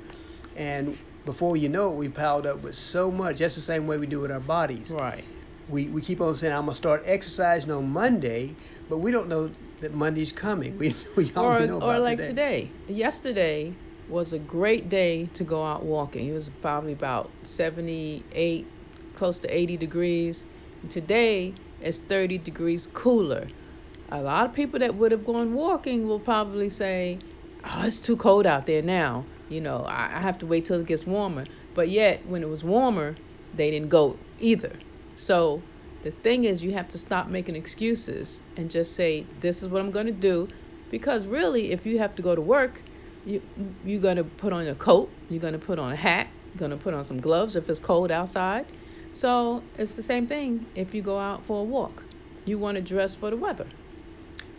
and 0.55 0.99
before 1.25 1.57
you 1.57 1.69
know 1.69 1.93
it, 1.93 1.97
we 1.97 2.09
piled 2.09 2.47
up 2.47 2.63
with 2.63 2.77
so 2.77 3.11
much. 3.11 3.39
That's 3.39 3.55
the 3.55 3.61
same 3.61 3.87
way 3.87 3.99
we 3.99 4.07
do 4.07 4.21
with 4.21 4.31
our 4.31 4.41
bodies. 4.41 4.91
Right. 4.91 5.25
We, 5.69 5.89
we 5.89 6.01
keep 6.01 6.21
on 6.21 6.35
saying 6.35 6.53
I'm 6.53 6.67
gonna 6.67 6.77
start 6.77 7.03
exercising 7.05 7.71
on 7.71 7.91
Monday, 7.91 8.55
but 8.89 8.99
we 8.99 9.11
don't 9.11 9.29
know 9.29 9.51
that 9.81 9.93
Monday's 9.93 10.33
coming. 10.33 10.79
We 10.79 10.95
we 11.17 11.31
or, 11.37 11.67
know 11.67 11.77
about 11.77 11.97
or 11.97 11.99
like 11.99 12.19
today. 12.19 12.29
today. 12.29 12.71
Yesterday 12.89 13.75
was 14.09 14.33
a 14.33 14.39
great 14.39 14.89
day 14.89 15.27
to 15.35 15.45
go 15.45 15.63
out 15.63 15.85
walking. 15.85 16.29
It 16.29 16.33
was 16.33 16.51
probably 16.63 16.93
about 16.93 17.31
78, 17.45 18.65
close 19.17 19.39
to 19.41 19.49
80 19.55 19.77
degrees. 19.77 20.47
Today 20.89 21.53
it's 21.83 21.99
30 21.99 22.39
degrees 22.39 22.89
cooler. 22.95 23.47
A 24.11 24.23
lot 24.23 24.47
of 24.47 24.55
people 24.55 24.81
that 24.81 24.95
would 24.95 25.13
have 25.13 25.27
gone 25.27 25.53
walking 25.53 26.07
will 26.07 26.21
probably 26.21 26.71
say, 26.71 27.19
"Oh, 27.65 27.83
it's 27.85 28.01
too 28.01 28.17
cold 28.17 28.47
out 28.47 28.67
there 28.67 28.83
now." 28.83 29.27
You 29.51 29.61
know, 29.61 29.85
I, 29.85 30.17
I 30.17 30.21
have 30.21 30.39
to 30.39 30.47
wait 30.47 30.65
till 30.65 30.81
it 30.81 30.87
gets 30.87 31.07
warmer. 31.07 31.45
But 31.75 31.91
yet, 31.91 32.27
when 32.27 32.43
it 32.43 32.49
was 32.49 32.65
warmer, 32.65 33.15
they 33.55 33.71
didn't 33.71 33.91
go 33.91 34.17
either. 34.41 34.73
So 35.19 35.61
the 36.05 36.13
thing 36.13 36.45
is, 36.45 36.63
you 36.63 36.73
have 36.75 36.89
to 36.91 36.99
stop 36.99 37.29
making 37.29 37.57
excuses 37.57 38.41
and 38.57 38.71
just 38.71 38.95
say, 38.95 39.25
"This 39.41 39.63
is 39.63 39.69
what 39.69 39.81
I'm 39.83 39.91
going 39.91 40.07
to 40.07 40.13
do," 40.13 40.47
because 40.91 41.27
really, 41.27 41.73
if 41.73 41.85
you 41.85 41.99
have 41.99 42.15
to 42.17 42.23
go 42.23 42.37
to 42.37 42.41
work, 42.41 42.81
you 43.25 43.43
you're 43.85 44.01
going 44.01 44.17
to 44.17 44.25
put 44.25 44.53
on 44.53 44.67
a 44.69 44.77
coat, 44.77 45.09
you're 45.29 45.41
going 45.41 45.55
to 45.55 45.59
put 45.59 45.81
on 45.81 45.93
a 45.93 45.97
hat, 45.97 46.29
you're 46.55 46.61
going 46.61 46.71
to 46.71 46.85
put 46.85 46.95
on 46.95 47.03
some 47.03 47.21
gloves 47.21 47.57
if 47.57 47.69
it's 47.69 47.81
cold 47.81 48.13
outside. 48.13 48.67
So 49.13 49.61
it's 49.77 49.95
the 49.95 50.05
same 50.05 50.29
thing 50.29 50.67
if 50.77 50.95
you 50.95 51.03
go 51.03 51.19
out 51.19 51.45
for 51.45 51.63
a 51.63 51.65
walk. 51.65 52.05
You 52.45 52.57
want 52.59 52.77
to 52.77 52.83
dress 52.83 53.17
for 53.17 53.31
the 53.31 53.37
weather. 53.37 53.67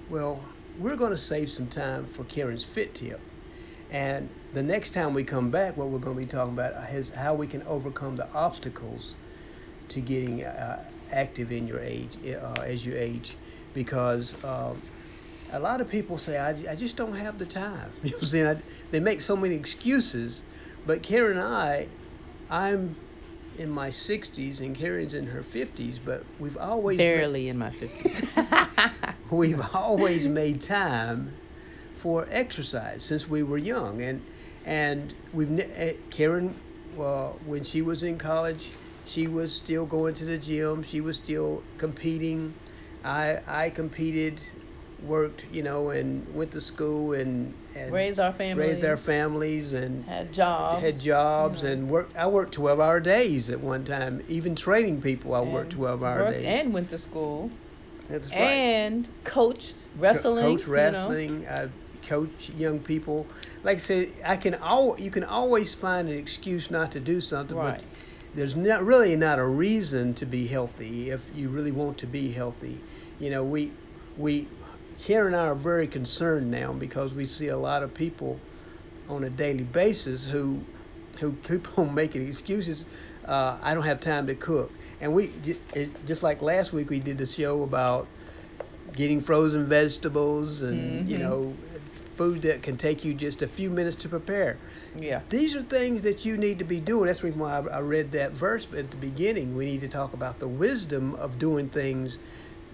Well, 0.09 0.43
we're 0.77 0.97
going 0.97 1.11
to 1.11 1.17
save 1.17 1.49
some 1.49 1.67
time 1.67 2.05
for 2.05 2.25
Karen's 2.25 2.65
fit 2.65 2.95
tip. 2.95 3.21
And 3.91 4.29
the 4.53 4.61
next 4.61 4.91
time 4.91 5.13
we 5.13 5.23
come 5.23 5.51
back, 5.51 5.77
what 5.77 5.87
we're 5.87 5.99
going 5.99 6.17
to 6.17 6.21
be 6.21 6.27
talking 6.27 6.53
about 6.53 6.93
is 6.93 7.09
how 7.09 7.33
we 7.33 7.47
can 7.47 7.63
overcome 7.63 8.17
the 8.17 8.27
obstacles 8.33 9.15
to 9.89 10.01
getting 10.01 10.43
uh, 10.43 10.83
active 11.11 11.51
in 11.51 11.67
your 11.67 11.79
age 11.81 12.17
uh, 12.25 12.61
as 12.61 12.85
you 12.85 12.95
age, 12.95 13.39
because 13.73 14.35
um, 14.43 14.83
a 15.49 15.59
lot 15.59 15.81
of 15.81 15.87
people 15.89 16.17
say 16.17 16.37
I, 16.37 16.49
I 16.71 16.75
just 16.75 16.95
don't 16.95 17.15
have 17.15 17.37
the 17.37 17.45
time. 17.45 17.93
You 18.03 18.11
know 18.11 18.15
what 18.17 18.23
I'm 18.23 18.29
saying? 18.29 18.47
I, 18.47 18.55
they 18.91 18.99
make 18.99 19.21
so 19.21 19.35
many 19.35 19.55
excuses, 19.55 20.43
but 20.85 21.03
Karen 21.03 21.37
and 21.37 21.45
I, 21.45 21.89
I'm 22.49 22.95
in 23.55 23.69
my 23.69 23.89
60s 23.91 24.59
and 24.59 24.75
Karen's 24.75 25.13
in 25.13 25.25
her 25.27 25.43
50s, 25.43 25.99
but 26.03 26.25
we've 26.37 26.57
always 26.57 26.97
barely 26.97 27.43
made, 27.43 27.49
in 27.49 27.57
my 27.57 27.69
50s. 27.71 29.15
we've 29.31 29.61
always 29.73 30.27
made 30.27 30.61
time 30.61 31.33
for 31.93 32.27
exercise 32.29 33.03
since 33.03 33.27
we 33.27 33.43
were 33.43 33.57
young, 33.57 34.01
and 34.01 34.21
and 34.65 35.15
we've 35.31 35.49
ne- 35.49 35.97
Karen, 36.09 36.61
uh, 36.97 37.29
when 37.43 37.63
she 37.63 37.81
was 37.81 38.03
in 38.03 38.17
college, 38.17 38.73
she 39.09 39.27
was 39.27 39.53
still 39.53 39.85
going 39.85 40.13
to 40.15 40.25
the 40.25 40.37
gym. 40.37 40.83
She 40.83 41.01
was 41.01 41.17
still 41.17 41.63
competing. 41.77 42.53
I 43.03 43.39
I 43.47 43.69
competed, 43.69 44.39
worked, 45.03 45.45
you 45.51 45.63
know, 45.63 45.89
and 45.89 46.33
went 46.35 46.51
to 46.51 46.61
school 46.61 47.13
and, 47.13 47.53
and 47.75 47.91
raised 47.91 48.19
our 48.19 48.33
families. 48.33 48.67
Raised 48.67 48.85
our 48.85 48.97
families 48.97 49.73
and 49.73 50.03
had 50.05 50.31
jobs. 50.33 50.81
Had 50.81 50.99
jobs 50.99 51.63
and 51.63 51.89
worked. 51.89 52.15
I 52.15 52.27
worked 52.27 52.55
12-hour 52.55 52.99
days 52.99 53.49
at 53.49 53.59
one 53.59 53.83
time. 53.83 54.21
Even 54.29 54.55
training 54.55 55.01
people, 55.01 55.33
I 55.33 55.39
and 55.39 55.53
worked 55.53 55.75
12-hour 55.75 56.31
days. 56.31 56.45
And 56.45 56.73
went 56.73 56.89
to 56.89 56.97
school. 56.97 57.49
That's 58.09 58.29
right. 58.31 58.39
And 58.39 59.07
coached 59.23 59.85
wrestling. 59.95 60.45
Co- 60.45 60.57
coach 60.57 60.67
wrestling. 60.67 61.29
You 61.29 61.39
know? 61.39 61.49
I 61.49 61.63
uh, 61.63 61.67
coach 62.07 62.49
young 62.49 62.79
people. 62.79 63.27
Like 63.63 63.77
I 63.77 63.81
said, 63.81 64.13
I 64.25 64.37
can 64.37 64.55
al- 64.55 64.95
you 64.99 65.11
can 65.11 65.23
always 65.23 65.73
find 65.73 66.09
an 66.09 66.17
excuse 66.17 66.71
not 66.71 66.91
to 66.93 66.99
do 66.99 67.21
something, 67.21 67.57
right. 67.57 67.81
but 67.81 67.85
there's 68.35 68.55
not 68.55 68.85
really 68.85 69.15
not 69.15 69.39
a 69.39 69.45
reason 69.45 70.13
to 70.15 70.25
be 70.25 70.47
healthy 70.47 71.09
if 71.09 71.21
you 71.35 71.49
really 71.49 71.71
want 71.71 71.97
to 71.99 72.07
be 72.07 72.31
healthy. 72.31 72.79
You 73.19 73.29
know, 73.29 73.43
we 73.43 73.71
we 74.17 74.47
Karen 75.03 75.33
and 75.33 75.35
I 75.35 75.47
are 75.47 75.55
very 75.55 75.87
concerned 75.87 76.51
now 76.51 76.73
because 76.73 77.13
we 77.13 77.25
see 77.25 77.47
a 77.47 77.57
lot 77.57 77.83
of 77.83 77.93
people 77.93 78.39
on 79.07 79.23
a 79.23 79.29
daily 79.29 79.63
basis 79.63 80.25
who 80.25 80.59
who 81.19 81.33
keep 81.47 81.77
on 81.77 81.93
making 81.93 82.27
excuses. 82.27 82.85
Uh, 83.25 83.57
I 83.61 83.73
don't 83.73 83.83
have 83.83 83.99
time 83.99 84.27
to 84.27 84.35
cook, 84.35 84.71
and 85.01 85.13
we 85.13 85.33
just 86.05 86.23
like 86.23 86.41
last 86.41 86.73
week 86.73 86.89
we 86.89 86.99
did 86.99 87.17
the 87.17 87.25
show 87.25 87.63
about 87.63 88.07
getting 88.93 89.21
frozen 89.21 89.67
vegetables 89.67 90.61
and 90.63 91.01
mm-hmm. 91.01 91.09
you 91.09 91.17
know 91.17 91.53
food 92.19 92.41
that 92.41 92.61
can 92.61 92.75
take 92.75 93.05
you 93.05 93.13
just 93.13 93.41
a 93.43 93.47
few 93.47 93.69
minutes 93.69 93.95
to 93.95 94.09
prepare. 94.09 94.57
Yeah. 94.99 95.21
These 95.29 95.55
are 95.55 95.61
things 95.61 96.03
that 96.03 96.25
you 96.25 96.35
need 96.35 96.59
to 96.59 96.65
be 96.65 96.81
doing. 96.81 97.07
That's 97.07 97.21
the 97.21 97.27
reason 97.27 97.39
why 97.39 97.59
I, 97.59 97.77
I 97.77 97.79
read 97.79 98.11
that 98.11 98.33
verse 98.33 98.67
at 98.77 98.91
the 98.91 98.97
beginning. 98.97 99.55
We 99.55 99.65
need 99.65 99.79
to 99.79 99.87
talk 99.87 100.11
about 100.11 100.37
the 100.37 100.47
wisdom 100.47 101.15
of 101.15 101.39
doing 101.39 101.69
things 101.69 102.17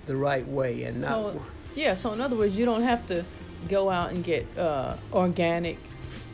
the 0.07 0.15
right 0.15 0.47
way 0.47 0.85
and 0.85 0.99
not. 0.99 1.33
So, 1.33 1.45
yeah. 1.75 1.93
So 1.93 2.11
in 2.11 2.21
other 2.21 2.35
words, 2.35 2.57
you 2.57 2.65
don't 2.65 2.81
have 2.81 3.05
to 3.05 3.23
go 3.69 3.91
out 3.91 4.09
and 4.09 4.23
get 4.23 4.47
uh, 4.57 4.97
organic, 5.13 5.77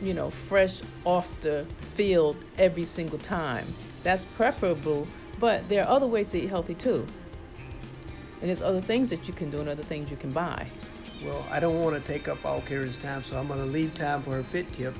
you 0.00 0.14
know, 0.14 0.30
fresh 0.48 0.80
off 1.04 1.28
the 1.42 1.66
field 1.94 2.42
every 2.56 2.86
single 2.86 3.18
time. 3.18 3.66
That's 4.04 4.24
preferable, 4.24 5.06
but 5.38 5.68
there 5.68 5.84
are 5.84 5.88
other 5.88 6.06
ways 6.06 6.28
to 6.28 6.40
eat 6.40 6.48
healthy 6.48 6.76
too. 6.76 7.06
And 8.40 8.48
there's 8.48 8.62
other 8.62 8.80
things 8.80 9.10
that 9.10 9.28
you 9.28 9.34
can 9.34 9.50
do 9.50 9.58
and 9.58 9.68
other 9.68 9.82
things 9.82 10.10
you 10.10 10.16
can 10.16 10.32
buy. 10.32 10.66
Well, 11.24 11.46
I 11.50 11.60
don't 11.60 11.80
want 11.80 11.94
to 11.94 12.12
take 12.12 12.28
up 12.28 12.44
all 12.44 12.60
Karen's 12.62 12.96
time, 12.98 13.22
so 13.28 13.38
I'm 13.38 13.46
going 13.46 13.60
to 13.60 13.66
leave 13.66 13.94
time 13.94 14.22
for 14.22 14.32
her 14.32 14.42
fit 14.42 14.72
tip, 14.72 14.94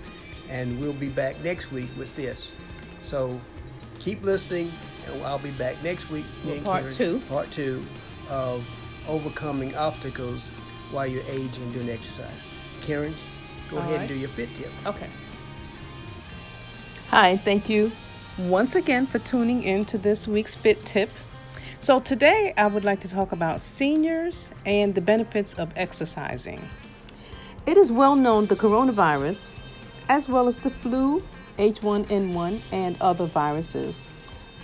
and 0.49 0.81
we'll 0.81 0.93
be 0.93 1.09
back 1.09 1.41
next 1.43 1.73
week 1.73 1.89
with 1.99 2.15
this. 2.15 2.49
So 3.03 3.41
keep 3.99 4.23
listening, 4.23 4.73
and 5.07 5.23
I'll 5.25 5.39
be 5.39 5.51
back 5.53 5.83
next 5.83 6.11
week. 6.11 6.25
Well, 6.45 6.61
part 6.61 6.83
Karen, 6.83 6.95
two. 6.95 7.23
Part 7.29 7.51
two 7.51 7.85
of 8.29 8.65
overcoming 9.09 9.75
obstacles 9.75 10.41
while 10.93 11.07
you're 11.07 11.25
aging 11.25 11.63
and 11.63 11.73
doing 11.73 11.91
exercise. 11.91 12.39
Karen, 12.83 13.15
go 13.71 13.77
all 13.77 13.83
ahead 13.83 13.93
right. 13.93 14.01
and 14.01 14.09
do 14.09 14.15
your 14.15 14.29
fit 14.31 14.49
tip. 14.57 14.71
Okay. 14.87 15.09
Hi, 17.09 17.37
thank 17.39 17.69
you 17.69 17.91
once 18.39 18.75
again 18.75 19.07
for 19.07 19.19
tuning 19.19 19.65
in 19.65 19.85
to 19.87 19.99
this 19.99 20.27
week's 20.27 20.55
Fit 20.55 20.85
Tip. 20.87 21.11
So, 21.83 21.99
today 21.99 22.55
I 22.57 22.69
would 22.69 22.85
like 22.85 23.01
to 23.01 23.09
talk 23.09 23.33
about 23.33 23.61
seniors 23.61 24.53
and 24.65 24.95
the 24.95 25.01
benefits 25.01 25.55
of 25.55 25.73
exercising. 25.75 26.63
It 27.67 27.77
is 27.77 27.91
well 27.91 28.15
known 28.15 28.47
the 28.47 28.55
coronavirus, 28.55 29.57
as 30.09 30.29
well 30.29 30.47
as 30.47 30.61
the 30.61 30.71
flu, 30.71 31.25
H1N1, 31.59 32.61
and 32.71 32.97
other 33.01 33.27
viruses, 33.27 34.07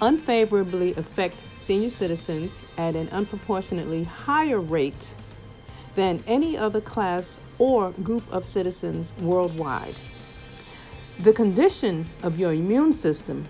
unfavorably 0.00 0.94
affect 0.94 1.42
senior 1.56 1.90
citizens 1.90 2.62
at 2.76 2.94
an 2.94 3.08
unproportionately 3.08 4.04
higher 4.04 4.60
rate 4.60 5.12
than 5.96 6.22
any 6.28 6.56
other 6.56 6.80
class 6.80 7.36
or 7.58 7.90
group 8.04 8.32
of 8.32 8.46
citizens 8.46 9.12
worldwide. 9.22 9.96
The 11.24 11.32
condition 11.32 12.06
of 12.22 12.38
your 12.38 12.52
immune 12.54 12.92
system 12.92 13.44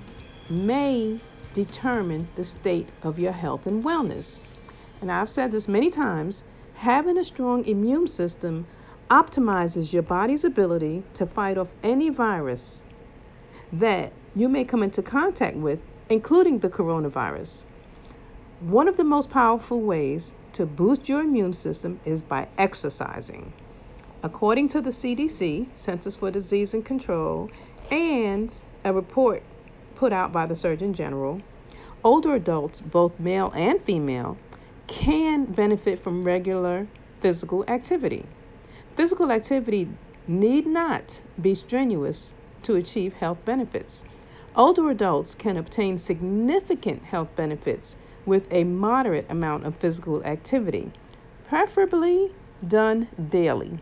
may 0.49 1.21
determine 1.53 2.29
the 2.35 2.45
state 2.45 2.89
of 3.03 3.19
your 3.19 3.33
health 3.33 3.67
and 3.67 3.85
wellness. 3.85 4.41
And 5.01 5.11
I've 5.11 5.31
said 5.31 5.53
this 5.53 5.69
many 5.69 5.91
times 5.91 6.45
having 6.75 7.19
a 7.19 7.25
strong 7.25 7.65
immune 7.65 8.07
system 8.07 8.67
optimizes 9.11 9.93
your 9.93 10.03
body's 10.03 10.45
ability 10.45 11.03
to 11.15 11.27
fight 11.27 11.59
off 11.59 11.69
any 11.83 12.11
virus 12.11 12.83
that 13.73 14.13
you 14.35 14.49
may 14.49 14.65
come 14.65 14.83
into 14.83 15.03
contact 15.03 15.57
with, 15.57 15.81
including 16.11 16.59
the 16.59 16.69
coronavirus. 16.69 17.65
One 18.61 18.89
of 18.89 18.97
the 18.97 19.05
most 19.05 19.31
powerful 19.31 19.81
ways 19.81 20.33
to 20.55 20.67
boost 20.67 21.09
your 21.09 21.23
immune 21.23 21.53
system 21.53 22.01
is 22.05 22.23
by 22.23 22.49
exercising. 22.59 23.53
According 24.23 24.69
to 24.69 24.81
the 24.81 24.91
CDC, 24.91 25.67
Centers 25.77 26.17
for 26.17 26.31
Disease 26.31 26.75
and 26.75 26.85
Control, 26.85 27.49
and 27.91 28.55
a 28.85 28.93
report 28.93 29.43
put 29.99 30.13
out 30.13 30.33
by 30.33 30.47
the 30.47 30.55
Surgeon 30.55 30.95
General, 30.95 31.41
older 32.05 32.37
adults, 32.37 32.81
both 32.81 33.19
male 33.19 33.51
and 33.57 33.83
female, 33.83 34.37
can 34.87 35.45
benefit 35.45 36.01
from 36.01 36.23
regular 36.23 36.87
physical 37.21 37.65
activity. 37.67 38.25
Physical 38.97 39.33
activity 39.33 39.89
need 40.29 40.69
not 40.69 41.21
be 41.43 41.53
strenuous 41.53 42.33
to 42.63 42.77
achieve 42.77 43.13
health 43.13 43.45
benefits. 43.45 44.05
Older 44.55 44.89
adults 44.91 45.35
can 45.35 45.57
obtain 45.57 45.99
significant 45.99 47.03
health 47.03 47.35
benefits 47.35 47.97
with 48.25 48.47
a 48.53 48.63
moderate 48.63 49.27
amount 49.29 49.67
of 49.67 49.75
physical 49.79 50.23
activity, 50.23 50.93
preferably 51.49 52.33
done 52.69 53.09
daily. 53.31 53.81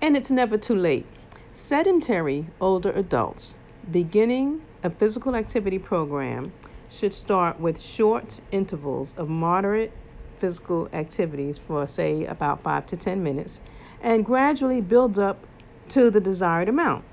And 0.00 0.16
it's 0.16 0.30
never 0.32 0.58
too 0.58 0.74
late. 0.74 1.06
Sedentary 1.52 2.48
older 2.60 2.90
adults 2.90 3.54
beginning 3.90 4.60
a 4.82 4.90
physical 4.90 5.34
activity 5.36 5.78
program 5.78 6.52
should 6.88 7.14
start 7.14 7.58
with 7.60 7.80
short 7.80 8.38
intervals 8.50 9.14
of 9.14 9.28
moderate 9.28 9.92
physical 10.40 10.88
activities 10.92 11.56
for, 11.56 11.86
say, 11.86 12.26
about 12.26 12.62
five 12.62 12.84
to 12.86 12.96
10 12.96 13.22
minutes 13.22 13.60
and 14.02 14.24
gradually 14.26 14.80
build 14.80 15.18
up 15.18 15.46
to 15.88 16.10
the 16.10 16.20
desired 16.20 16.68
amount. 16.68 17.04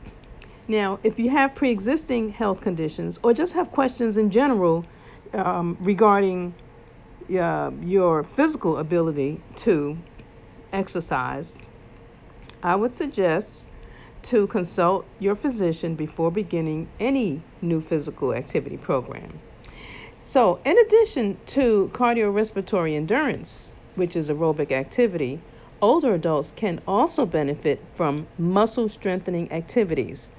Now, 0.67 0.99
if 1.03 1.19
you 1.19 1.29
have 1.29 1.55
pre 1.55 1.71
existing 1.71 2.29
health 2.32 2.62
conditions 2.62 3.19
or 3.23 3.34
just 3.34 3.53
have 3.53 3.71
questions 3.71 4.17
in 4.17 4.32
general 4.32 4.86
um, 5.34 5.77
regarding 5.79 6.55
uh, 7.39 7.71
your 7.82 8.23
physical 8.23 8.77
ability 8.77 9.43
to 9.58 9.97
exercise, 10.73 11.58
I 12.63 12.75
would 12.75 12.91
suggest 12.91 13.68
to 14.23 14.47
consult 14.47 15.05
your 15.19 15.36
physician 15.36 15.95
before 15.95 16.32
beginning 16.32 16.88
any 16.99 17.41
new 17.62 17.82
physical 17.82 18.34
activity 18.34 18.77
program. 18.77 19.39
So, 20.19 20.60
in 20.65 20.77
addition 20.77 21.38
to 21.47 21.89
cardiorespiratory 21.93 22.95
endurance, 22.95 23.73
which 23.95 24.15
is 24.15 24.29
aerobic 24.29 24.71
activity, 24.71 25.41
older 25.82 26.13
adults 26.13 26.51
can 26.55 26.82
also 26.88 27.25
benefit 27.25 27.82
from 27.93 28.27
muscle 28.38 28.89
strengthening 28.89 29.51
activities. 29.51 30.29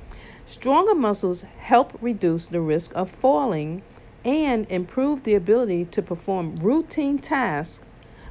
Stronger 0.44 0.94
muscles 0.94 1.42
help 1.58 1.96
reduce 2.00 2.48
the 2.48 2.60
risk 2.60 2.92
of 2.94 3.10
falling 3.10 3.82
and 4.24 4.66
improve 4.70 5.22
the 5.22 5.34
ability 5.34 5.86
to 5.86 6.02
perform 6.02 6.56
routine 6.56 7.18
tasks 7.18 7.84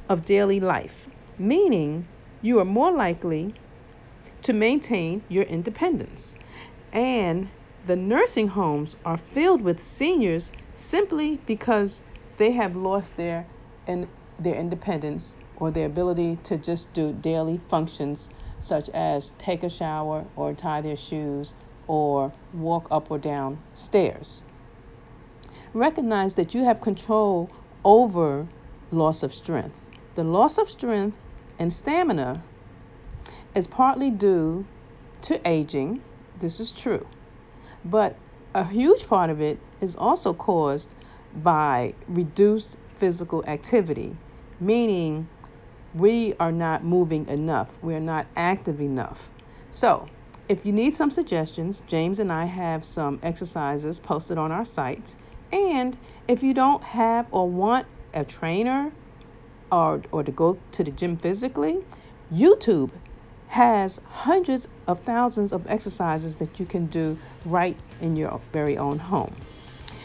of 0.08 0.24
daily 0.24 0.60
life, 0.60 1.08
meaning 1.38 2.06
you 2.42 2.58
are 2.58 2.64
more 2.64 2.92
likely 2.92 3.54
to 4.42 4.52
maintain 4.52 5.22
your 5.28 5.44
independence. 5.44 6.36
And 6.92 7.48
the 7.86 7.96
nursing 7.96 8.48
homes 8.48 8.96
are 9.04 9.16
filled 9.16 9.62
with 9.62 9.82
seniors 9.82 10.50
simply 10.74 11.38
because 11.46 12.02
they 12.36 12.52
have 12.52 12.76
lost 12.76 13.16
their 13.16 13.46
in, 13.86 14.08
their 14.38 14.54
independence 14.54 15.36
or 15.56 15.70
their 15.70 15.86
ability 15.86 16.36
to 16.44 16.56
just 16.56 16.92
do 16.94 17.12
daily 17.12 17.60
functions 17.68 18.30
such 18.60 18.88
as 18.90 19.32
take 19.38 19.62
a 19.62 19.68
shower 19.68 20.24
or 20.36 20.52
tie 20.54 20.80
their 20.80 20.96
shoes 20.96 21.54
or 21.86 22.32
walk 22.54 22.88
up 22.90 23.10
or 23.10 23.18
down 23.18 23.58
stairs. 23.74 24.42
Recognize 25.74 26.34
that 26.34 26.54
you 26.54 26.64
have 26.64 26.80
control 26.80 27.50
over 27.84 28.46
loss 28.90 29.22
of 29.22 29.34
strength. 29.34 29.80
The 30.14 30.24
loss 30.24 30.58
of 30.58 30.68
strength 30.68 31.16
and 31.58 31.72
stamina 31.72 32.42
is 33.54 33.66
partly 33.66 34.10
due 34.10 34.64
to 35.22 35.48
aging. 35.48 36.02
This 36.40 36.60
is 36.60 36.72
true. 36.72 37.06
But 37.84 38.16
a 38.54 38.64
huge 38.64 39.06
part 39.06 39.30
of 39.30 39.40
it 39.40 39.58
is 39.80 39.96
also 39.96 40.34
caused 40.34 40.90
by 41.42 41.94
reduced 42.08 42.76
physical 42.98 43.44
activity, 43.46 44.16
meaning 44.60 45.28
we 45.94 46.34
are 46.38 46.52
not 46.52 46.84
moving 46.84 47.26
enough, 47.28 47.68
we 47.82 47.94
are 47.94 48.00
not 48.00 48.26
active 48.36 48.80
enough. 48.80 49.30
So, 49.70 50.06
if 50.48 50.66
you 50.66 50.72
need 50.72 50.94
some 50.94 51.10
suggestions, 51.10 51.82
James 51.86 52.18
and 52.18 52.32
I 52.32 52.44
have 52.44 52.84
some 52.84 53.20
exercises 53.22 54.00
posted 54.00 54.36
on 54.36 54.50
our 54.50 54.64
site. 54.64 55.14
And 55.52 55.96
if 56.26 56.42
you 56.42 56.54
don't 56.54 56.82
have 56.82 57.26
or 57.30 57.48
want 57.48 57.86
a 58.14 58.24
trainer 58.24 58.90
or, 59.70 60.02
or 60.10 60.24
to 60.24 60.32
go 60.32 60.58
to 60.72 60.84
the 60.84 60.90
gym 60.90 61.16
physically, 61.16 61.78
YouTube 62.32 62.90
has 63.50 64.00
hundreds 64.06 64.68
of 64.86 65.02
thousands 65.02 65.52
of 65.52 65.66
exercises 65.68 66.36
that 66.36 66.60
you 66.60 66.64
can 66.64 66.86
do 66.86 67.18
right 67.44 67.76
in 68.00 68.14
your 68.14 68.40
very 68.52 68.78
own 68.78 68.96
home. 68.96 69.34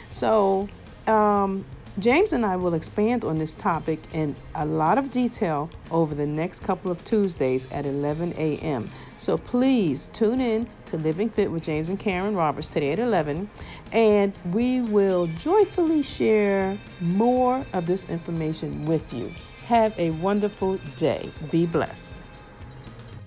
So, 0.09 0.67
um, 1.05 1.63
James 1.99 2.33
and 2.33 2.43
I 2.43 2.55
will 2.55 2.73
expand 2.73 3.23
on 3.23 3.35
this 3.35 3.53
topic 3.53 3.99
in 4.13 4.35
a 4.55 4.65
lot 4.65 4.97
of 4.97 5.11
detail 5.11 5.69
over 5.91 6.15
the 6.15 6.25
next 6.25 6.63
couple 6.63 6.89
of 6.89 7.05
Tuesdays 7.05 7.67
at 7.71 7.85
11 7.85 8.33
a.m. 8.35 8.89
So 9.17 9.37
please 9.37 10.09
tune 10.11 10.41
in 10.41 10.67
to 10.87 10.97
Living 10.97 11.29
Fit 11.29 11.49
with 11.51 11.63
James 11.63 11.87
and 11.89 11.99
Karen 11.99 12.35
Roberts 12.35 12.67
today 12.67 12.93
at 12.93 12.99
11, 12.99 13.47
and 13.91 14.33
we 14.51 14.81
will 14.81 15.27
joyfully 15.39 16.01
share 16.01 16.77
more 16.99 17.63
of 17.73 17.85
this 17.85 18.09
information 18.09 18.85
with 18.85 19.13
you. 19.13 19.31
Have 19.67 19.97
a 19.99 20.09
wonderful 20.09 20.77
day. 20.97 21.29
Be 21.51 21.67
blessed. 21.67 22.24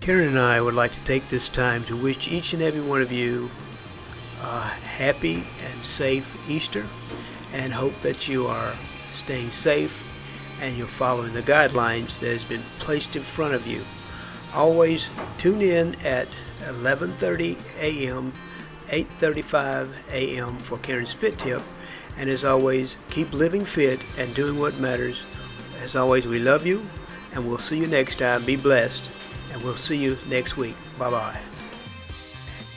Karen 0.08 0.28
and 0.28 0.38
I 0.38 0.58
would 0.58 0.72
like 0.72 0.94
to 0.94 1.04
take 1.04 1.28
this 1.28 1.50
time 1.50 1.84
to 1.84 1.94
wish 1.94 2.28
each 2.28 2.54
and 2.54 2.62
every 2.62 2.80
one 2.80 3.02
of 3.02 3.12
you 3.12 3.50
a 4.40 4.60
happy 4.62 5.46
and 5.70 5.84
safe 5.84 6.34
Easter 6.48 6.86
and 7.52 7.74
hope 7.74 7.92
that 8.00 8.26
you 8.26 8.46
are 8.46 8.72
staying 9.12 9.50
safe 9.50 10.02
and 10.62 10.78
you're 10.78 10.86
following 10.86 11.34
the 11.34 11.42
guidelines 11.42 12.18
that 12.20 12.30
has 12.30 12.42
been 12.42 12.62
placed 12.78 13.16
in 13.16 13.22
front 13.22 13.52
of 13.52 13.66
you. 13.66 13.82
Always 14.54 15.10
tune 15.36 15.60
in 15.60 15.94
at 15.96 16.28
11:30 16.62 17.58
a.m., 17.78 18.32
8:35 18.88 19.90
a.m. 20.10 20.56
for 20.56 20.78
Karen's 20.78 21.12
Fit 21.12 21.36
Tip, 21.36 21.60
and 22.16 22.30
as 22.30 22.44
always, 22.46 22.96
keep 23.10 23.30
living 23.34 23.66
fit 23.66 24.00
and 24.16 24.34
doing 24.34 24.58
what 24.58 24.78
matters. 24.78 25.22
As 25.82 25.96
always, 25.96 26.26
we 26.26 26.38
love 26.38 26.64
you, 26.64 26.80
and 27.34 27.46
we'll 27.46 27.58
see 27.58 27.76
you 27.76 27.86
next 27.86 28.20
time. 28.20 28.46
Be 28.46 28.56
blessed, 28.56 29.10
and 29.52 29.62
we'll 29.62 29.76
see 29.76 29.96
you 29.96 30.18
next 30.28 30.56
week. 30.56 30.74
Bye 30.98 31.10
bye. 31.10 31.38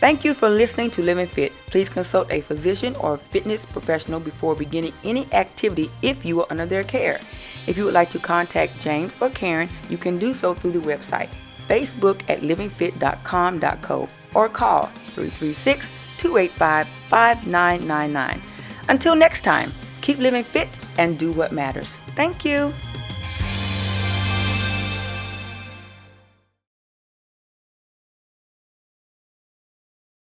Thank 0.02 0.26
you 0.26 0.34
for 0.34 0.50
listening 0.50 0.90
to 0.92 1.04
Living 1.04 1.28
Fit. 1.28 1.52
Please 1.68 1.88
consult 1.88 2.32
a 2.32 2.42
physician 2.42 2.96
or 2.96 3.18
fitness 3.18 3.64
professional 3.66 4.20
before 4.20 4.56
beginning 4.56 4.94
any 5.04 5.32
activity 5.32 5.92
if 6.02 6.26
you 6.26 6.42
are 6.42 6.48
under 6.50 6.66
their 6.66 6.84
care. 6.84 7.20
If 7.68 7.78
you 7.78 7.86
would 7.86 7.94
like 7.94 8.10
to 8.12 8.20
contact 8.20 8.82
James 8.82 9.14
or 9.22 9.30
Karen, 9.30 9.70
you 9.90 10.00
can 10.00 10.18
do 10.18 10.34
so 10.34 10.56
through 10.56 10.72
the 10.72 10.80
website, 10.80 11.30
Facebook 11.70 12.22
at 12.28 12.42
livingfit.com.co, 12.42 14.10
or 14.34 14.50
call 14.50 14.86
336 15.14 15.86
285 16.18 16.88
5999. 16.88 18.42
Until 18.90 19.16
next 19.16 19.44
time, 19.44 19.72
keep 20.02 20.18
living 20.18 20.44
fit 20.44 20.70
and 20.98 21.20
do 21.20 21.32
what 21.32 21.52
matters. 21.52 21.88
Thank 22.16 22.44
you. 22.44 22.74